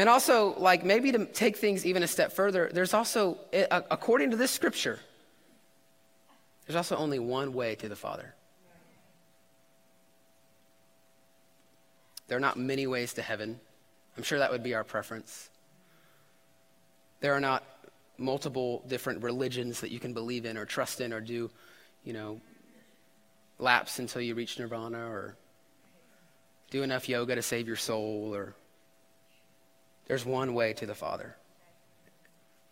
And 0.00 0.08
also, 0.08 0.54
like 0.58 0.82
maybe 0.82 1.12
to 1.12 1.26
take 1.26 1.58
things 1.58 1.84
even 1.84 2.02
a 2.02 2.06
step 2.06 2.32
further, 2.32 2.70
there's 2.72 2.94
also, 2.94 3.36
uh, 3.52 3.82
according 3.90 4.30
to 4.30 4.36
this 4.38 4.50
scripture, 4.50 4.98
there's 6.66 6.74
also 6.74 6.96
only 6.96 7.18
one 7.18 7.52
way 7.52 7.74
to 7.74 7.86
the 7.86 7.94
Father. 7.94 8.34
There 12.28 12.38
are 12.38 12.40
not 12.40 12.56
many 12.56 12.86
ways 12.86 13.12
to 13.12 13.20
heaven. 13.20 13.60
I'm 14.16 14.22
sure 14.22 14.38
that 14.38 14.50
would 14.50 14.62
be 14.62 14.72
our 14.72 14.84
preference. 14.84 15.50
There 17.20 17.34
are 17.34 17.40
not 17.40 17.62
multiple 18.16 18.82
different 18.88 19.22
religions 19.22 19.82
that 19.82 19.90
you 19.90 20.00
can 20.00 20.14
believe 20.14 20.46
in 20.46 20.56
or 20.56 20.64
trust 20.64 21.02
in 21.02 21.12
or 21.12 21.20
do, 21.20 21.50
you 22.04 22.14
know, 22.14 22.40
laps 23.58 23.98
until 23.98 24.22
you 24.22 24.34
reach 24.34 24.58
nirvana 24.58 25.10
or 25.10 25.36
do 26.70 26.82
enough 26.82 27.06
yoga 27.06 27.34
to 27.34 27.42
save 27.42 27.66
your 27.66 27.76
soul 27.76 28.34
or 28.34 28.54
there's 30.10 30.26
one 30.26 30.54
way 30.54 30.72
to 30.72 30.86
the 30.86 30.94
Father. 30.96 31.36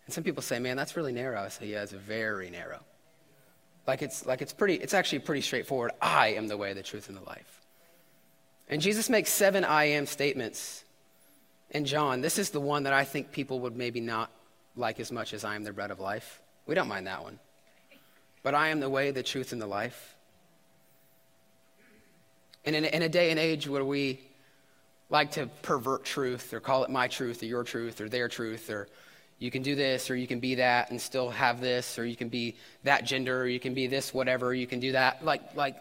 And 0.07 0.13
some 0.13 0.25
people 0.25 0.43
say, 0.43 0.59
man, 0.59 0.77
that's 0.77 0.97
really 0.97 1.13
narrow. 1.13 1.41
I 1.41 1.51
say, 1.51 1.69
yeah, 1.69 1.85
it's 1.85 1.93
very 1.93 2.51
narrow. 2.51 2.81
Like 3.87 4.03
it's, 4.03 4.27
like 4.27 4.43
it's 4.43 4.53
pretty, 4.53 4.75
it's 4.75 4.93
actually 4.93 5.21
pretty 5.21 5.43
straightforward. 5.43 5.93
I 6.03 6.31
am 6.31 6.49
the 6.49 6.57
way, 6.57 6.73
the 6.73 6.83
truth, 6.83 7.09
and 7.09 7.17
the 7.17 7.23
life. 7.23 7.61
And 8.69 8.83
Jesus 8.83 9.09
makes 9.09 9.31
seven 9.31 9.63
I 9.63 9.85
am 9.85 10.07
statements. 10.07 10.83
And 11.71 11.87
John, 11.87 12.23
this 12.23 12.41
is 12.41 12.51
the 12.51 12.61
one 12.61 12.83
that 12.83 12.93
I 12.93 13.05
think 13.05 13.31
people 13.31 13.61
would 13.61 13.77
maybe 13.77 14.01
not 14.01 14.33
like 14.75 14.99
as 14.99 15.13
much 15.13 15.33
as 15.33 15.45
I 15.45 15.55
am 15.55 15.63
the 15.63 15.73
bread 15.73 15.93
of 15.93 16.01
life. 16.01 16.43
We 16.67 16.75
don't 16.75 16.89
mind 16.89 17.07
that 17.07 17.23
one. 17.23 17.39
But 18.43 18.57
I 18.57 18.71
am 18.71 18.81
the 18.81 18.91
way, 18.91 19.13
the 19.13 19.23
truth, 19.23 19.53
and 19.53 19.63
the 19.63 19.67
life. 19.69 20.17
And 22.65 22.75
in, 22.75 22.85
in 22.85 23.03
a 23.03 23.09
day 23.09 23.31
and 23.31 23.39
age 23.39 23.69
where 23.69 23.85
we 23.85 24.28
like 25.11 25.33
to 25.33 25.47
pervert 25.63 26.05
truth 26.05 26.53
or 26.53 26.61
call 26.61 26.85
it 26.85 26.91
my 26.91 27.09
truth 27.09 27.43
or 27.43 27.47
your 27.47 27.65
truth 27.65 28.01
or 28.01 28.09
their 28.09 28.29
truth 28.29 28.69
or 28.71 28.89
you 29.39 29.51
can 29.51 29.63
do 29.63 29.75
this 29.75 30.11
or 30.11 30.17
you 30.17 30.27
can 30.27 30.41
be 30.41 30.57
that 30.57 30.91
and 30.91 31.01
still 31.01 31.31
have 31.31 31.61
this 31.61 31.99
or 31.99 32.05
you 32.05 32.17
can 32.17 32.29
be 32.29 32.57
that 32.83 33.05
gender 33.05 33.43
or 33.43 33.47
you 33.47 33.61
can 33.61 33.73
be 33.73 33.87
this 33.87 34.13
whatever 34.13 34.53
you 34.53 34.67
can 34.67 34.81
do 34.81 34.93
that. 34.93 35.25
Like 35.25 35.55
like 35.55 35.77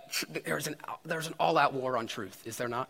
there's 0.45 0.67
an 0.67 0.75
there's 1.03 1.27
an 1.27 1.33
all-out 1.39 1.73
war 1.73 1.97
on 1.97 2.07
truth 2.07 2.41
is 2.45 2.57
there 2.57 2.67
not? 2.67 2.89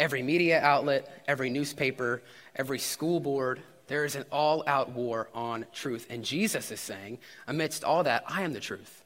Every 0.00 0.22
media 0.22 0.60
outlet 0.60 1.22
every 1.28 1.50
newspaper 1.50 2.22
every 2.56 2.78
school 2.78 3.20
board 3.20 3.60
there 3.86 4.06
is 4.06 4.16
an 4.16 4.24
all-out 4.32 4.90
war 4.92 5.28
on 5.34 5.66
truth. 5.72 6.06
And 6.10 6.24
jesus 6.24 6.70
is 6.72 6.80
saying 6.80 7.18
amidst 7.46 7.84
all 7.84 8.02
that 8.04 8.24
i 8.26 8.42
am 8.42 8.52
the 8.52 8.60
truth. 8.60 9.02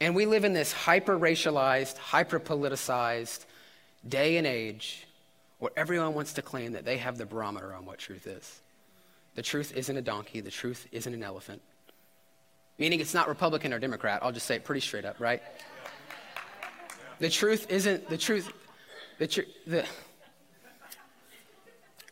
And 0.00 0.14
we 0.14 0.26
live 0.26 0.44
in 0.44 0.54
this 0.54 0.72
hyper 0.72 1.18
racialized 1.18 1.98
hyper 1.98 2.40
politicized 2.40 3.44
day 4.06 4.36
and 4.36 4.46
age 4.46 5.06
where 5.58 5.72
everyone 5.76 6.14
wants 6.14 6.34
to 6.34 6.42
claim 6.42 6.72
that 6.72 6.84
they 6.84 6.98
have 6.98 7.18
the 7.18 7.26
barometer 7.26 7.74
on 7.74 7.84
what 7.84 7.98
truth 7.98 8.26
is. 8.26 8.60
The 9.34 9.42
truth 9.42 9.72
isn't 9.76 9.96
a 9.96 10.02
donkey, 10.02 10.40
the 10.40 10.50
truth 10.50 10.86
isn't 10.92 11.12
an 11.12 11.22
elephant. 11.22 11.62
Meaning 12.78 13.00
it's 13.00 13.14
not 13.14 13.28
Republican 13.28 13.72
or 13.72 13.78
Democrat. 13.78 14.20
I'll 14.22 14.32
just 14.32 14.46
say 14.46 14.56
it 14.56 14.64
pretty 14.64 14.80
straight 14.80 15.04
up, 15.04 15.18
right? 15.18 15.42
The 17.18 17.28
truth 17.28 17.66
isn't 17.70 18.08
the 18.08 18.16
truth. 18.16 18.52
The, 19.18 19.26
tr- 19.26 19.40
the, 19.66 19.84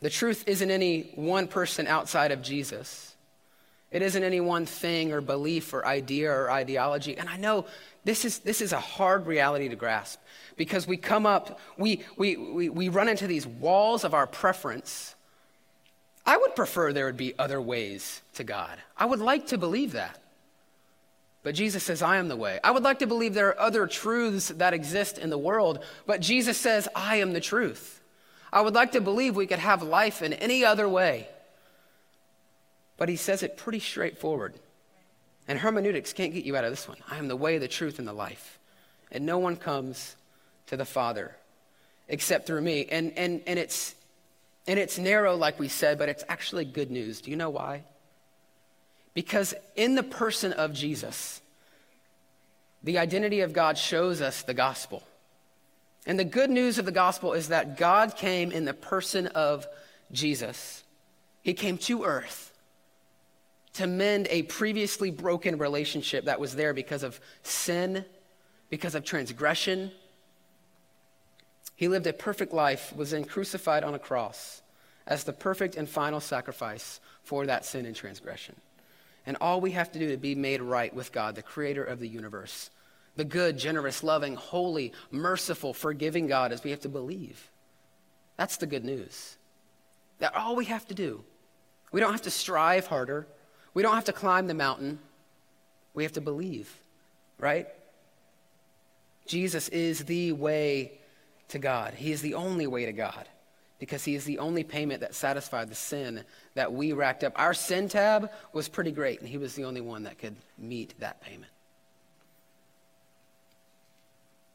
the 0.01 0.11
truth 0.11 0.45
isn't 0.49 0.71
any 0.71 1.13
one 1.15 1.47
person 1.47 1.87
outside 1.87 2.33
of 2.33 2.43
Jesus. 2.43 3.15
It 3.93 4.03
isn't 4.03 4.25
any 4.25 4.41
one 4.41 4.67
thing 4.67 5.13
or 5.13 5.21
belief 5.21 5.73
or 5.73 5.87
idea 5.87 6.33
or 6.33 6.51
ideology. 6.51 7.17
And 7.17 7.29
I 7.29 7.37
know 7.37 7.67
this 8.07 8.25
is, 8.25 8.39
this 8.39 8.61
is 8.61 8.73
a 8.73 8.79
hard 8.79 9.27
reality 9.27 9.69
to 9.69 9.75
grasp 9.75 10.21
because 10.57 10.87
we 10.87 10.97
come 10.97 11.27
up, 11.27 11.59
we, 11.77 12.05
we, 12.17 12.37
we, 12.37 12.69
we 12.69 12.89
run 12.89 13.09
into 13.09 13.27
these 13.27 13.45
walls 13.45 14.05
of 14.05 14.15
our 14.15 14.29
preference. 14.29 15.17
I 16.25 16.37
would 16.37 16.55
prefer 16.55 16.93
there 16.93 17.07
would 17.07 17.17
be 17.17 17.37
other 17.37 17.61
ways 17.61 18.23
to 18.35 18.45
God. 18.45 18.79
I 18.97 19.07
would 19.07 19.19
like 19.19 19.49
to 19.49 19.59
believe 19.59 19.93
that. 19.93 20.21
But 21.43 21.57
Jesus 21.57 21.83
says, 21.83 22.01
I 22.01 22.19
am 22.19 22.29
the 22.29 22.37
way. 22.37 22.61
I 22.63 22.71
would 22.71 22.85
like 22.85 23.01
to 23.01 23.09
believe 23.09 23.35
there 23.35 23.49
are 23.49 23.61
other 23.61 23.89
truths 23.89 24.51
that 24.51 24.73
exist 24.73 25.19
in 25.19 25.29
the 25.29 25.37
world, 25.37 25.85
but 26.07 26.21
Jesus 26.21 26.57
says, 26.57 26.87
I 26.95 27.17
am 27.17 27.33
the 27.33 27.41
truth. 27.41 28.01
I 28.53 28.61
would 28.61 28.75
like 28.75 28.93
to 28.93 29.01
believe 29.01 29.35
we 29.35 29.49
could 29.49 29.59
have 29.59 29.83
life 29.83 30.23
in 30.23 30.33
any 30.33 30.65
other 30.65 30.89
way. 30.89 31.27
But 32.99 33.09
he 33.09 33.17
says 33.17 33.43
it 33.43 33.57
pretty 33.57 33.81
straightforward. 33.81 34.55
And 35.49 35.59
hermeneutics 35.59 36.13
can't 36.13 36.35
get 36.35 36.45
you 36.45 36.57
out 36.57 36.65
of 36.65 36.71
this 36.71 36.89
one. 36.89 36.99
I 37.11 37.19
am 37.19 37.29
the 37.29 37.37
way, 37.37 37.59
the 37.59 37.69
truth, 37.69 37.99
and 37.99 38.09
the 38.09 38.13
life. 38.13 38.59
And 39.13 39.25
no 39.25 39.39
one 39.39 39.57
comes 39.57 40.17
to 40.67 40.77
the 40.77 40.85
Father 40.85 41.37
except 42.09 42.47
through 42.47 42.61
me. 42.61 42.87
And, 42.91 43.13
and, 43.17 43.43
and, 43.47 43.59
it's, 43.59 43.95
and 44.67 44.79
it's 44.79 44.99
narrow, 44.99 45.37
like 45.37 45.59
we 45.59 45.69
said, 45.69 45.99
but 45.99 46.09
it's 46.09 46.25
actually 46.29 46.65
good 46.65 46.91
news. 46.91 47.21
Do 47.21 47.31
you 47.31 47.37
know 47.37 47.51
why? 47.51 47.85
Because 49.15 49.55
in 49.77 49.95
the 49.95 50.03
person 50.03 50.53
of 50.53 50.73
Jesus, 50.73 51.41
the 52.83 52.99
identity 52.99 53.41
of 53.41 53.53
God 53.53 53.79
shows 53.79 54.21
us 54.21 54.43
the 54.43 54.55
gospel. 54.55 55.03
And 56.07 56.19
the 56.19 56.25
good 56.25 56.51
news 56.51 56.79
of 56.79 56.85
the 56.85 56.93
gospel 56.93 57.33
is 57.33 57.49
that 57.49 57.77
God 57.77 58.17
came 58.17 58.53
in 58.53 58.65
the 58.65 58.75
person 58.75 59.27
of 59.29 59.67
Jesus. 60.13 60.85
He 61.43 61.55
came 61.55 61.79
to 61.79 62.05
earth 62.05 62.53
to 63.77 63.87
mend 63.87 64.27
a 64.31 64.43
previously 64.43 65.11
broken 65.11 65.59
relationship 65.59 66.25
that 66.25 66.41
was 66.41 66.55
there 66.55 66.73
because 66.73 67.03
of 67.03 67.21
sin, 67.43 68.05
because 68.71 68.95
of 68.95 69.05
transgression. 69.05 69.91
He 71.75 71.89
lived 71.89 72.07
a 72.07 72.13
perfect 72.15 72.55
life, 72.55 72.95
was 72.97 73.11
then 73.11 73.25
crucified 73.25 73.85
on 73.85 73.95
a 73.95 73.99
cross 73.99 74.63
as 75.07 75.25
the 75.25 75.33
perfect 75.33 75.77
and 75.77 75.89
final 75.89 76.21
sacrifice 76.21 77.01
for 77.23 77.45
that 77.47 77.67
sin 77.67 77.85
and 77.85 77.95
transgression. 77.95 78.57
And 79.27 79.37
all 79.41 79.61
we 79.61 79.73
have 79.73 79.93
to 79.93 79.99
do 79.99 80.11
to 80.11 80.17
be 80.17 80.35
made 80.35 80.63
right 80.63 80.95
with 80.95 81.13
God, 81.13 81.35
the 81.35 81.43
creator 81.43 81.85
of 81.85 82.01
the 82.01 82.09
universe, 82.09 82.71
the 83.17 83.25
good, 83.25 83.59
generous, 83.59 84.03
loving, 84.03 84.37
holy, 84.37 84.93
merciful, 85.11 85.75
forgiving 85.75 86.27
God, 86.29 86.51
is 86.51 86.65
we 86.65 86.71
have 86.71 86.81
to 86.81 86.89
believe. 86.89 87.51
That's 88.39 88.57
the 88.57 88.67
good 88.67 88.85
news. 88.85 89.37
That 90.19 90.35
all 90.35 90.57
we 90.57 90.67
have 90.67 90.87
to 90.89 90.95
do. 90.95 91.25
We 91.93 92.01
don't 92.01 92.13
have 92.13 92.23
to 92.23 92.31
strive 92.31 92.87
harder. 92.87 93.27
We 93.77 93.83
don't 93.83 93.95
have 93.95 94.05
to 94.05 94.13
climb 94.15 94.47
the 94.47 94.55
mountain. 94.55 94.99
We 95.93 96.03
have 96.05 96.13
to 96.13 96.23
believe, 96.23 96.75
right? 97.39 97.69
Jesus 99.27 99.69
is 99.69 100.07
the 100.07 100.33
way 100.33 100.93
to 101.49 101.59
God. 101.59 101.93
He 101.93 102.11
is 102.11 102.23
the 102.23 102.33
only 102.33 102.67
way 102.67 102.87
to 102.87 102.93
God 102.95 103.29
because 103.79 104.03
he 104.03 104.15
is 104.15 104.25
the 104.25 104.39
only 104.39 104.65
payment 104.65 105.03
that 105.03 105.15
satisfied 105.15 105.69
the 105.69 105.75
sin 105.75 106.25
that 106.55 106.73
we 106.73 106.95
racked 106.95 107.23
up. 107.23 107.35
Our 107.37 107.53
sin 107.53 107.91
tab 107.91 108.31
was 108.55 108.67
pretty 108.67 108.93
great, 108.93 109.21
and 109.21 109.29
he 109.29 109.37
was 109.37 109.55
the 109.57 109.65
only 109.65 109.83
one 109.83 110.05
that 110.05 110.19
could 110.19 110.37
meet 110.57 110.95
that 111.01 111.21
payment. 111.21 111.53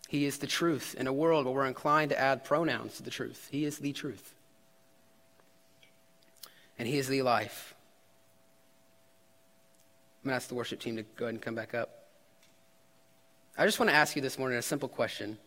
He 0.08 0.26
is 0.26 0.40
the 0.40 0.48
truth 0.48 0.96
in 0.98 1.06
a 1.06 1.14
world 1.14 1.46
where 1.46 1.54
we're 1.54 1.68
inclined 1.68 2.10
to 2.10 2.20
add 2.20 2.44
pronouns 2.44 2.98
to 2.98 3.04
the 3.04 3.12
truth. 3.12 3.50
He 3.52 3.66
is 3.66 3.78
the 3.78 3.94
truth. 3.94 4.34
And 6.80 6.88
he 6.88 6.98
is 6.98 7.08
the 7.08 7.22
life. 7.22 7.76
I'm 10.24 10.30
going 10.30 10.34
to 10.34 10.36
ask 10.36 10.50
the 10.50 10.56
worship 10.56 10.80
team 10.80 10.98
to 10.98 11.04
go 11.16 11.26
ahead 11.26 11.34
and 11.34 11.42
come 11.42 11.56
back 11.56 11.74
up. 11.74 12.06
I 13.58 13.66
just 13.66 13.80
want 13.80 13.90
to 13.90 13.96
ask 13.96 14.16
you 14.16 14.22
this 14.22 14.38
morning 14.38 14.58
a 14.58 14.62
simple 14.62 14.88
question. 14.88 15.38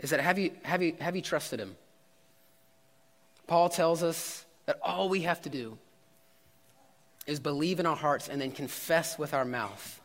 Is 0.00 0.10
that 0.10 0.20
have 0.20 0.38
you, 0.38 0.50
have 0.62 0.82
you, 0.82 0.94
have 1.00 1.14
you 1.14 1.22
trusted 1.22 1.60
him? 1.60 1.76
Paul 3.46 3.68
tells 3.68 4.02
us 4.02 4.44
that 4.66 4.78
all 4.82 5.08
we 5.08 5.22
have 5.22 5.40
to 5.42 5.48
do 5.48 5.78
is 7.26 7.38
believe 7.38 7.80
in 7.80 7.86
our 7.86 7.96
hearts 7.96 8.28
and 8.28 8.40
then 8.40 8.50
confess 8.50 9.18
with 9.18 9.34
our 9.34 9.44
mouth 9.44 10.00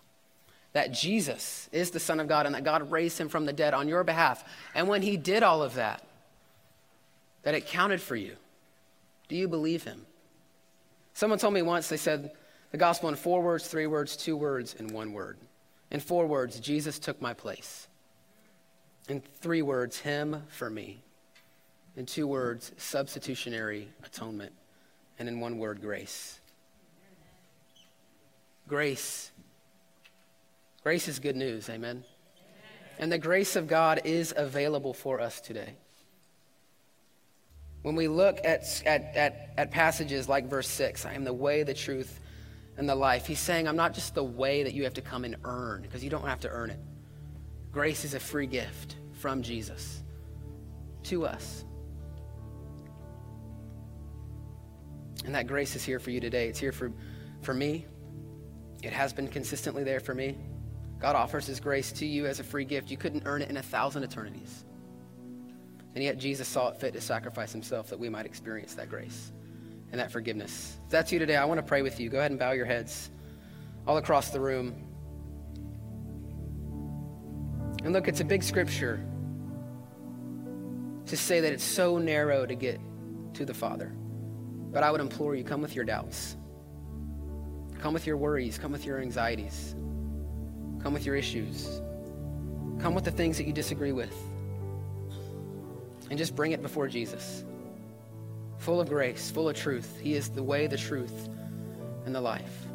that 0.74 0.94
Jesus 0.94 1.68
is 1.72 1.92
the 1.92 2.00
Son 2.00 2.20
of 2.20 2.28
God 2.28 2.46
and 2.46 2.56
that 2.56 2.64
God 2.64 2.92
raised 2.92 3.20
him 3.20 3.30
from 3.30 3.46
the 3.46 3.54
dead 3.54 3.74
on 3.74 3.88
your 3.88 4.04
behalf. 4.04 4.44
And 4.74 4.88
when 4.88 5.02
he 5.02 5.18
did 5.18 5.44
all 5.44 5.64
of 5.64 5.74
that, 5.74 6.04
that 7.44 7.56
it 7.56 7.66
counted 7.66 8.02
for 8.02 8.16
you. 8.16 8.36
Do 9.28 9.36
you 9.36 9.48
believe 9.48 9.84
him? 9.84 10.06
Someone 11.14 11.40
told 11.40 11.54
me 11.54 11.62
once, 11.62 11.90
they 11.90 11.98
said 11.98 12.32
the 12.72 12.78
gospel 12.78 13.10
in 13.10 13.16
four 13.16 13.42
words, 13.42 13.68
three 13.68 13.88
words, 13.88 14.16
two 14.16 14.38
words, 14.38 14.76
and 14.80 14.92
one 14.92 15.14
word. 15.14 15.38
In 15.92 16.00
four 16.00 16.26
words, 16.26 16.60
Jesus 16.60 17.00
took 17.00 17.22
my 17.22 17.34
place. 17.34 17.88
In 19.10 19.22
three 19.42 19.62
words, 19.62 20.00
him 20.00 20.44
for 20.48 20.70
me. 20.70 21.02
In 21.98 22.06
two 22.06 22.28
words, 22.28 22.72
substitutionary 22.78 23.90
atonement. 24.06 24.54
And 25.20 25.28
in 25.28 25.42
one 25.42 25.58
word, 25.58 25.82
grace. 25.82 26.40
Grace. 28.68 29.32
Grace 30.84 31.10
is 31.10 31.20
good 31.20 31.36
news, 31.36 31.70
amen? 31.70 32.06
And 32.98 33.12
the 33.12 33.18
grace 33.18 33.58
of 33.58 33.68
God 33.68 34.02
is 34.06 34.34
available 34.36 34.94
for 34.94 35.20
us 35.20 35.42
today. 35.42 35.74
When 37.82 37.96
we 37.96 38.08
look 38.08 38.40
at, 38.46 38.82
at, 38.86 39.16
at, 39.16 39.50
at, 39.58 39.72
passages 39.72 40.30
like 40.30 40.48
verse 40.48 40.68
6, 40.70 41.06
I 41.06 41.14
am 41.14 41.24
the 41.24 41.34
way, 41.34 41.64
the 41.64 41.74
truth, 41.74 42.21
and 42.82 42.90
the 42.90 42.96
life, 42.96 43.28
he's 43.28 43.40
saying, 43.40 43.68
I'm 43.68 43.76
not 43.76 43.94
just 43.94 44.16
the 44.16 44.24
way 44.24 44.64
that 44.64 44.74
you 44.74 44.86
have 44.86 44.96
to 44.96 45.04
come 45.04 45.24
and 45.24 45.36
earn, 45.44 45.84
because 45.84 46.04
you 46.04 46.10
don't 46.10 46.26
have 46.26 46.40
to 46.40 46.50
earn 46.50 46.72
it. 46.72 46.80
Grace 47.72 48.04
is 48.04 48.16
a 48.16 48.20
free 48.20 48.48
gift 48.48 48.96
from 49.14 49.44
Jesus 49.44 50.02
to 51.04 51.28
us. 51.28 51.64
And 55.26 55.36
that 55.36 55.46
grace 55.46 55.76
is 55.76 55.84
here 55.84 56.00
for 56.00 56.10
you 56.10 56.20
today. 56.20 56.48
It's 56.48 56.58
here 56.58 56.72
for, 56.72 56.92
for 57.44 57.54
me. 57.54 57.86
It 58.82 58.94
has 58.94 59.14
been 59.14 59.28
consistently 59.28 59.84
there 59.84 60.00
for 60.00 60.16
me. 60.16 60.36
God 60.98 61.16
offers 61.16 61.46
his 61.46 61.60
grace 61.60 61.92
to 61.92 62.06
you 62.08 62.26
as 62.26 62.40
a 62.40 62.44
free 62.44 62.66
gift. 62.66 62.90
You 62.90 62.98
couldn't 62.98 63.22
earn 63.28 63.44
it 63.44 63.52
in 63.52 63.58
a 63.58 63.62
thousand 63.62 64.02
eternities. 64.02 64.66
And 65.94 66.04
yet 66.04 66.18
Jesus 66.18 66.48
saw 66.48 66.70
it 66.70 66.78
fit 66.78 66.94
to 66.94 67.02
sacrifice 67.02 67.52
himself 67.52 67.92
that 67.92 68.00
we 68.00 68.10
might 68.10 68.26
experience 68.26 68.74
that 68.74 68.90
grace 68.90 69.34
and 69.92 70.00
that 70.00 70.12
forgiveness. 70.12 70.78
If 70.86 70.92
that's 70.92 71.12
you 71.12 71.20
today, 71.20 71.36
I 71.36 71.46
want 71.46 71.58
to 71.60 71.64
pray 71.64 71.82
with 71.82 72.00
you. 72.00 72.10
Go 72.10 72.20
ahead 72.20 72.32
and 72.32 72.40
bow 72.40 72.52
your 72.52 72.66
heads 72.66 73.10
all 73.86 73.98
across 73.98 74.30
the 74.30 74.40
room. 74.40 74.88
And 77.84 77.94
look, 77.94 78.08
it's 78.08 78.20
a 78.20 78.26
big 78.26 78.44
scripture 78.44 79.04
to 81.08 81.18
say 81.18 81.42
that 81.42 81.52
it's 81.52 81.64
so 81.64 81.98
narrow 81.98 82.46
to 82.46 82.56
get 82.56 82.80
to 83.34 83.46
the 83.46 83.54
Father. 83.54 83.92
But 84.72 84.84
I 84.84 84.92
would 84.92 85.02
implore 85.02 85.36
you 85.36 85.44
come 85.44 85.62
with 85.62 85.76
your 85.76 85.84
doubts, 85.84 86.38
come 87.80 87.94
with 87.94 88.08
your 88.08 88.16
worries, 88.18 88.58
come 88.58 88.72
with 88.72 88.86
your 88.86 89.02
anxieties, 89.02 89.76
come 90.82 90.94
with 90.94 91.06
your 91.06 91.16
issues, 91.16 91.82
come 92.80 92.94
with 92.94 93.04
the 93.04 93.12
things 93.12 93.38
that 93.38 93.46
you 93.46 93.52
disagree 93.52 93.92
with, 93.92 94.16
and 96.10 96.18
just 96.18 96.36
bring 96.36 96.54
it 96.54 96.62
before 96.62 96.88
Jesus. 96.88 97.44
Full 98.62 98.80
of 98.80 98.90
grace, 98.90 99.32
full 99.32 99.50
of 99.50 99.56
truth. 99.56 100.00
He 100.00 100.14
is 100.14 100.30
the 100.30 100.44
way, 100.44 100.68
the 100.68 100.78
truth, 100.78 101.30
and 102.06 102.14
the 102.14 102.22
life. 102.22 102.68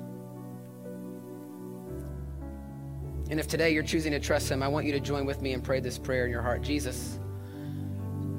And 3.31 3.39
if 3.39 3.47
today 3.47 3.71
you're 3.71 3.85
choosing 3.85 4.11
to 4.11 4.19
trust 4.19 4.51
Him, 4.51 4.65
I 4.65 4.69
want 4.69 4.87
you 4.87 4.93
to 4.93 5.01
join 5.01 5.25
with 5.27 5.43
me 5.43 5.53
and 5.53 5.63
pray 5.63 5.79
this 5.79 5.97
prayer 5.97 6.25
in 6.25 6.33
your 6.33 6.43
heart 6.43 6.63
Jesus, 6.63 7.21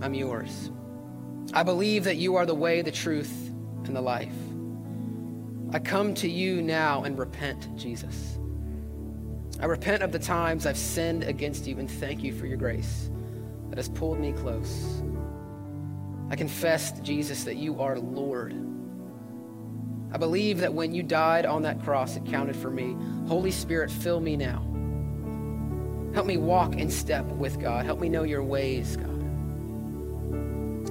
I'm 0.02 0.14
yours. 0.14 0.72
I 1.54 1.64
believe 1.64 2.04
that 2.04 2.18
you 2.18 2.36
are 2.36 2.46
the 2.46 2.54
way, 2.54 2.82
the 2.82 2.92
truth, 2.92 3.50
and 3.86 3.96
the 3.96 4.02
life. 4.02 4.36
I 5.72 5.80
come 5.80 6.14
to 6.16 6.30
you 6.30 6.62
now 6.62 7.04
and 7.04 7.18
repent, 7.18 7.74
Jesus. 7.78 8.38
I 9.62 9.68
repent 9.68 10.04
of 10.04 10.12
the 10.12 10.20
times 10.20 10.66
I've 10.66 10.78
sinned 10.78 11.24
against 11.24 11.66
you 11.66 11.80
and 11.80 11.90
thank 11.90 12.24
you 12.24 12.34
for 12.34 12.46
your 12.46 12.58
grace 12.58 13.10
that 13.70 13.78
has 13.78 13.88
pulled 13.88 14.20
me 14.20 14.34
close. 14.34 15.02
I 16.30 16.36
confess, 16.36 16.92
Jesus, 17.02 17.46
that 17.46 17.56
you 17.56 17.80
are 17.80 17.98
Lord. 17.98 18.54
I 20.12 20.18
believe 20.18 20.60
that 20.60 20.74
when 20.74 20.94
you 20.94 21.04
died 21.04 21.46
on 21.46 21.63
that 21.63 21.82
cross, 21.84 22.16
it 22.16 22.26
counted 22.26 22.56
for 22.56 22.70
me. 22.70 22.96
Holy 23.28 23.52
Spirit, 23.52 23.92
fill 23.92 24.20
me 24.20 24.36
now. 24.38 24.63
Help 26.13 26.26
me 26.26 26.38
walk 26.38 26.76
in 26.76 26.90
step 26.90 27.26
with 27.26 27.60
God. 27.60 27.86
Help 27.86 28.00
me 28.00 28.10
know 28.10 28.24
your 28.24 28.44
ways, 28.44 28.98
God. 28.98 29.08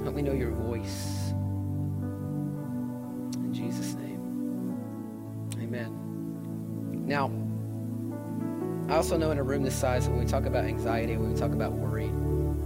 Help 0.03 0.15
me 0.15 0.21
know 0.21 0.33
your 0.33 0.51
voice. 0.51 1.33
In 3.35 3.51
Jesus' 3.53 3.95
name, 3.95 4.21
amen. 5.61 7.05
Now, 7.05 7.31
I 8.91 8.95
also 8.95 9.17
know 9.17 9.31
in 9.31 9.37
a 9.37 9.43
room 9.43 9.63
this 9.63 9.75
size, 9.75 10.07
when 10.07 10.19
we 10.19 10.25
talk 10.25 10.45
about 10.45 10.63
anxiety, 10.65 11.17
when 11.17 11.33
we 11.33 11.39
talk 11.39 11.51
about 11.51 11.73
worry, 11.73 12.09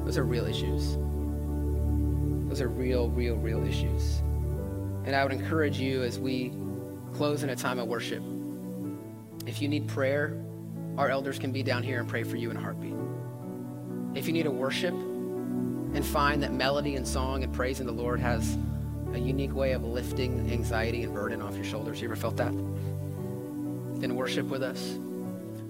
those 0.06 0.18
are 0.18 0.24
real 0.24 0.46
issues. 0.46 0.98
Are 2.62 2.68
real, 2.68 3.10
real, 3.10 3.38
real 3.38 3.66
issues. 3.66 4.20
And 5.04 5.16
I 5.16 5.24
would 5.24 5.34
encourage 5.34 5.80
you 5.80 6.04
as 6.04 6.20
we 6.20 6.54
close 7.12 7.42
in 7.42 7.50
a 7.50 7.56
time 7.56 7.80
of 7.80 7.88
worship, 7.88 8.22
if 9.48 9.64
you 9.64 9.68
need 9.68 9.88
prayer, 9.88 10.40
our 10.96 11.10
elders 11.10 11.40
can 11.40 11.52
be 11.52 11.64
down 11.64 11.82
here 11.82 12.00
and 12.00 12.08
pray 12.08 12.22
for 12.22 12.36
you 12.36 12.52
in 12.52 12.58
a 12.58 12.60
heartbeat. 12.60 12.94
If 14.14 14.28
you 14.28 14.34
need 14.34 14.46
a 14.46 14.52
worship 14.52 14.94
and 14.94 16.06
find 16.06 16.44
that 16.44 16.54
melody 16.54 16.98
and 16.98 17.08
song 17.08 17.44
and 17.44 17.52
praising 17.52 17.88
the 17.88 17.94
Lord 17.94 18.20
has 18.20 18.56
a 19.14 19.18
unique 19.18 19.56
way 19.56 19.72
of 19.72 19.84
lifting 19.84 20.52
anxiety 20.52 21.02
and 21.02 21.16
burden 21.16 21.42
off 21.42 21.56
your 21.56 21.66
shoulders, 21.66 22.00
you 22.00 22.08
ever 22.08 22.16
felt 22.16 22.38
that? 22.38 22.54
Then 24.00 24.16
worship 24.16 24.46
with 24.46 24.62
us. 24.62 25.00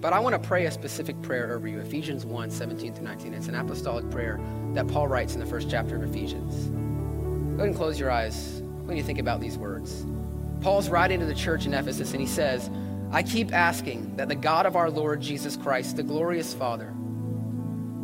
But 0.02 0.12
I 0.12 0.18
want 0.18 0.34
to 0.34 0.48
pray 0.48 0.66
a 0.66 0.70
specific 0.72 1.22
prayer 1.22 1.54
over 1.54 1.68
you. 1.68 1.78
Ephesians 1.78 2.26
1 2.26 2.50
17 2.50 2.92
through 2.92 3.04
19. 3.04 3.34
It's 3.34 3.46
an 3.46 3.54
apostolic 3.54 4.10
prayer 4.10 4.40
that 4.74 4.88
Paul 4.88 5.06
writes 5.06 5.34
in 5.34 5.40
the 5.40 5.46
first 5.46 5.70
chapter 5.70 5.94
of 5.94 6.02
Ephesians. 6.02 6.66
Go 6.66 7.58
ahead 7.58 7.68
and 7.68 7.76
close 7.76 8.00
your 8.00 8.10
eyes 8.10 8.62
when 8.84 8.96
you 8.96 9.04
think 9.04 9.20
about 9.20 9.40
these 9.40 9.56
words. 9.56 10.04
Paul's 10.60 10.88
writing 10.88 11.20
to 11.20 11.26
the 11.26 11.34
church 11.34 11.66
in 11.66 11.72
Ephesus, 11.72 12.10
and 12.10 12.20
he 12.20 12.26
says, 12.26 12.68
I 13.12 13.22
keep 13.22 13.52
asking 13.52 14.16
that 14.16 14.26
the 14.26 14.34
God 14.34 14.66
of 14.66 14.74
our 14.74 14.90
Lord 14.90 15.20
Jesus 15.20 15.56
Christ, 15.56 15.94
the 15.94 16.02
glorious 16.02 16.52
Father, 16.52 16.92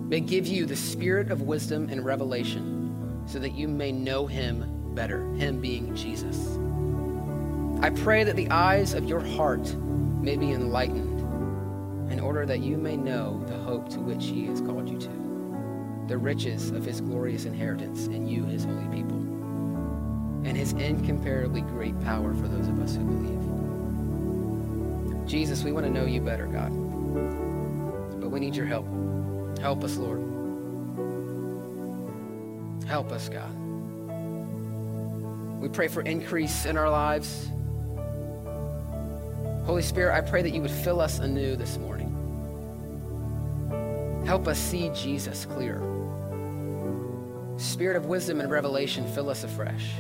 may 0.07 0.21
give 0.21 0.47
you 0.47 0.67
the 0.67 0.77
spirit 0.77 1.33
of 1.33 1.43
wisdom 1.43 1.89
and 1.91 2.05
revelation 2.05 3.25
so 3.27 3.41
that 3.41 3.55
you 3.57 3.67
may 3.67 3.91
know 3.91 4.29
him 4.29 4.95
better, 4.95 5.29
him 5.33 5.61
being 5.61 5.97
Jesus. 5.97 6.59
I 7.83 7.91
pray 7.91 8.23
that 8.23 8.37
the 8.37 8.51
eyes 8.51 8.95
of 8.95 9.09
your 9.09 9.21
heart 9.21 9.75
may 10.21 10.37
be 10.37 10.53
enlightened 10.53 11.08
in 12.11 12.21
order 12.21 12.47
that 12.47 12.61
you 12.61 12.77
may 12.77 12.97
know 12.97 13.43
the 13.47 13.57
hope 13.59 13.89
to 13.91 14.01
which 14.01 14.27
he 14.27 14.47
has 14.47 14.61
called 14.61 14.89
you 14.89 14.99
to, 14.99 15.09
the 16.09 16.17
riches 16.17 16.71
of 16.71 16.85
his 16.85 17.01
glorious 17.01 17.45
inheritance 17.45 18.07
in 18.07 18.27
you, 18.27 18.45
his 18.45 18.65
holy 18.65 18.89
people, 18.89 19.17
and 20.45 20.57
his 20.57 20.73
incomparably 20.73 21.61
great 21.61 21.99
power 22.01 22.35
for 22.35 22.49
those 22.49 22.69
of 22.69 22.81
us 22.81 22.97
who 22.97 23.05
believe. 23.05 23.39
Jesus, 25.29 25.63
we 25.63 25.73
want 25.73 25.85
to 25.85 25.93
know 25.93 26.07
you 26.07 26.23
better, 26.23 26.47
God. 26.47 26.71
But 28.21 28.31
we 28.31 28.41
need 28.41 28.57
your 28.57 28.67
help. 28.67 28.87
Help 29.59 29.85
us, 29.85 29.97
Lord. 29.97 30.21
Help 32.87 33.13
us, 33.13 33.29
God. 33.29 33.55
We 35.61 35.69
pray 35.69 35.89
for 35.89 36.01
increase 36.03 36.65
in 36.65 36.79
our 36.79 36.89
lives. 36.89 37.51
Holy 39.69 39.83
Spirit, 39.83 40.17
I 40.17 40.23
pray 40.23 40.41
that 40.41 40.55
you 40.55 40.63
would 40.63 40.71
fill 40.71 40.99
us 40.99 41.19
anew 41.19 41.55
this 41.55 41.77
morning. 41.77 42.09
Help 44.25 44.49
us 44.49 44.59
see 44.59 44.89
Jesus 44.95 45.45
clearer. 45.45 45.85
Spirit 47.59 47.99
of 47.99 48.07
wisdom 48.07 48.41
and 48.41 48.51
revelation, 48.51 49.07
fill 49.13 49.29
us 49.29 49.45
afresh. 49.45 49.93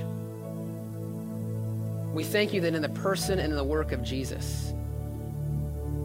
We 2.14 2.24
thank 2.24 2.54
you 2.54 2.62
that 2.62 2.74
in 2.74 2.80
the 2.80 2.88
person 2.88 3.40
and 3.40 3.52
in 3.52 3.56
the 3.58 3.62
work 3.62 3.92
of 3.92 4.02
Jesus, 4.02 4.72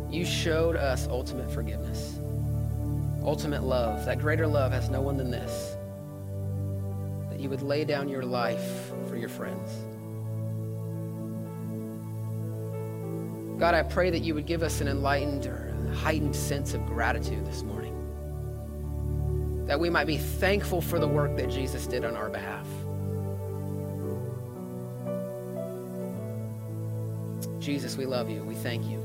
you 0.09 0.25
showed 0.25 0.75
us 0.75 1.07
ultimate 1.07 1.49
forgiveness, 1.49 2.19
ultimate 3.23 3.63
love. 3.63 4.03
That 4.03 4.19
greater 4.19 4.45
love 4.45 4.73
has 4.73 4.89
no 4.89 4.99
one 4.99 5.15
than 5.15 5.31
this 5.31 5.77
that 7.29 7.39
you 7.39 7.49
would 7.49 7.61
lay 7.61 7.85
down 7.85 8.09
your 8.09 8.25
life 8.25 8.91
for 9.07 9.15
your 9.15 9.29
friends. 9.29 9.71
God, 13.63 13.75
I 13.75 13.83
pray 13.83 14.09
that 14.09 14.19
you 14.19 14.35
would 14.35 14.45
give 14.45 14.61
us 14.61 14.81
an 14.81 14.89
enlightened 14.89 15.45
or 15.45 15.73
heightened 15.95 16.35
sense 16.35 16.73
of 16.73 16.85
gratitude 16.85 17.45
this 17.45 17.63
morning 17.63 17.93
that 19.67 19.79
we 19.79 19.89
might 19.89 20.05
be 20.05 20.17
thankful 20.17 20.81
for 20.81 20.99
the 20.99 21.07
work 21.07 21.37
that 21.37 21.49
Jesus 21.49 21.87
did 21.87 22.03
on 22.03 22.17
our 22.17 22.27
behalf. 22.29 22.67
Jesus, 27.61 27.95
we 27.95 28.05
love 28.05 28.29
you. 28.29 28.43
We 28.43 28.55
thank 28.55 28.83
you. 28.83 29.01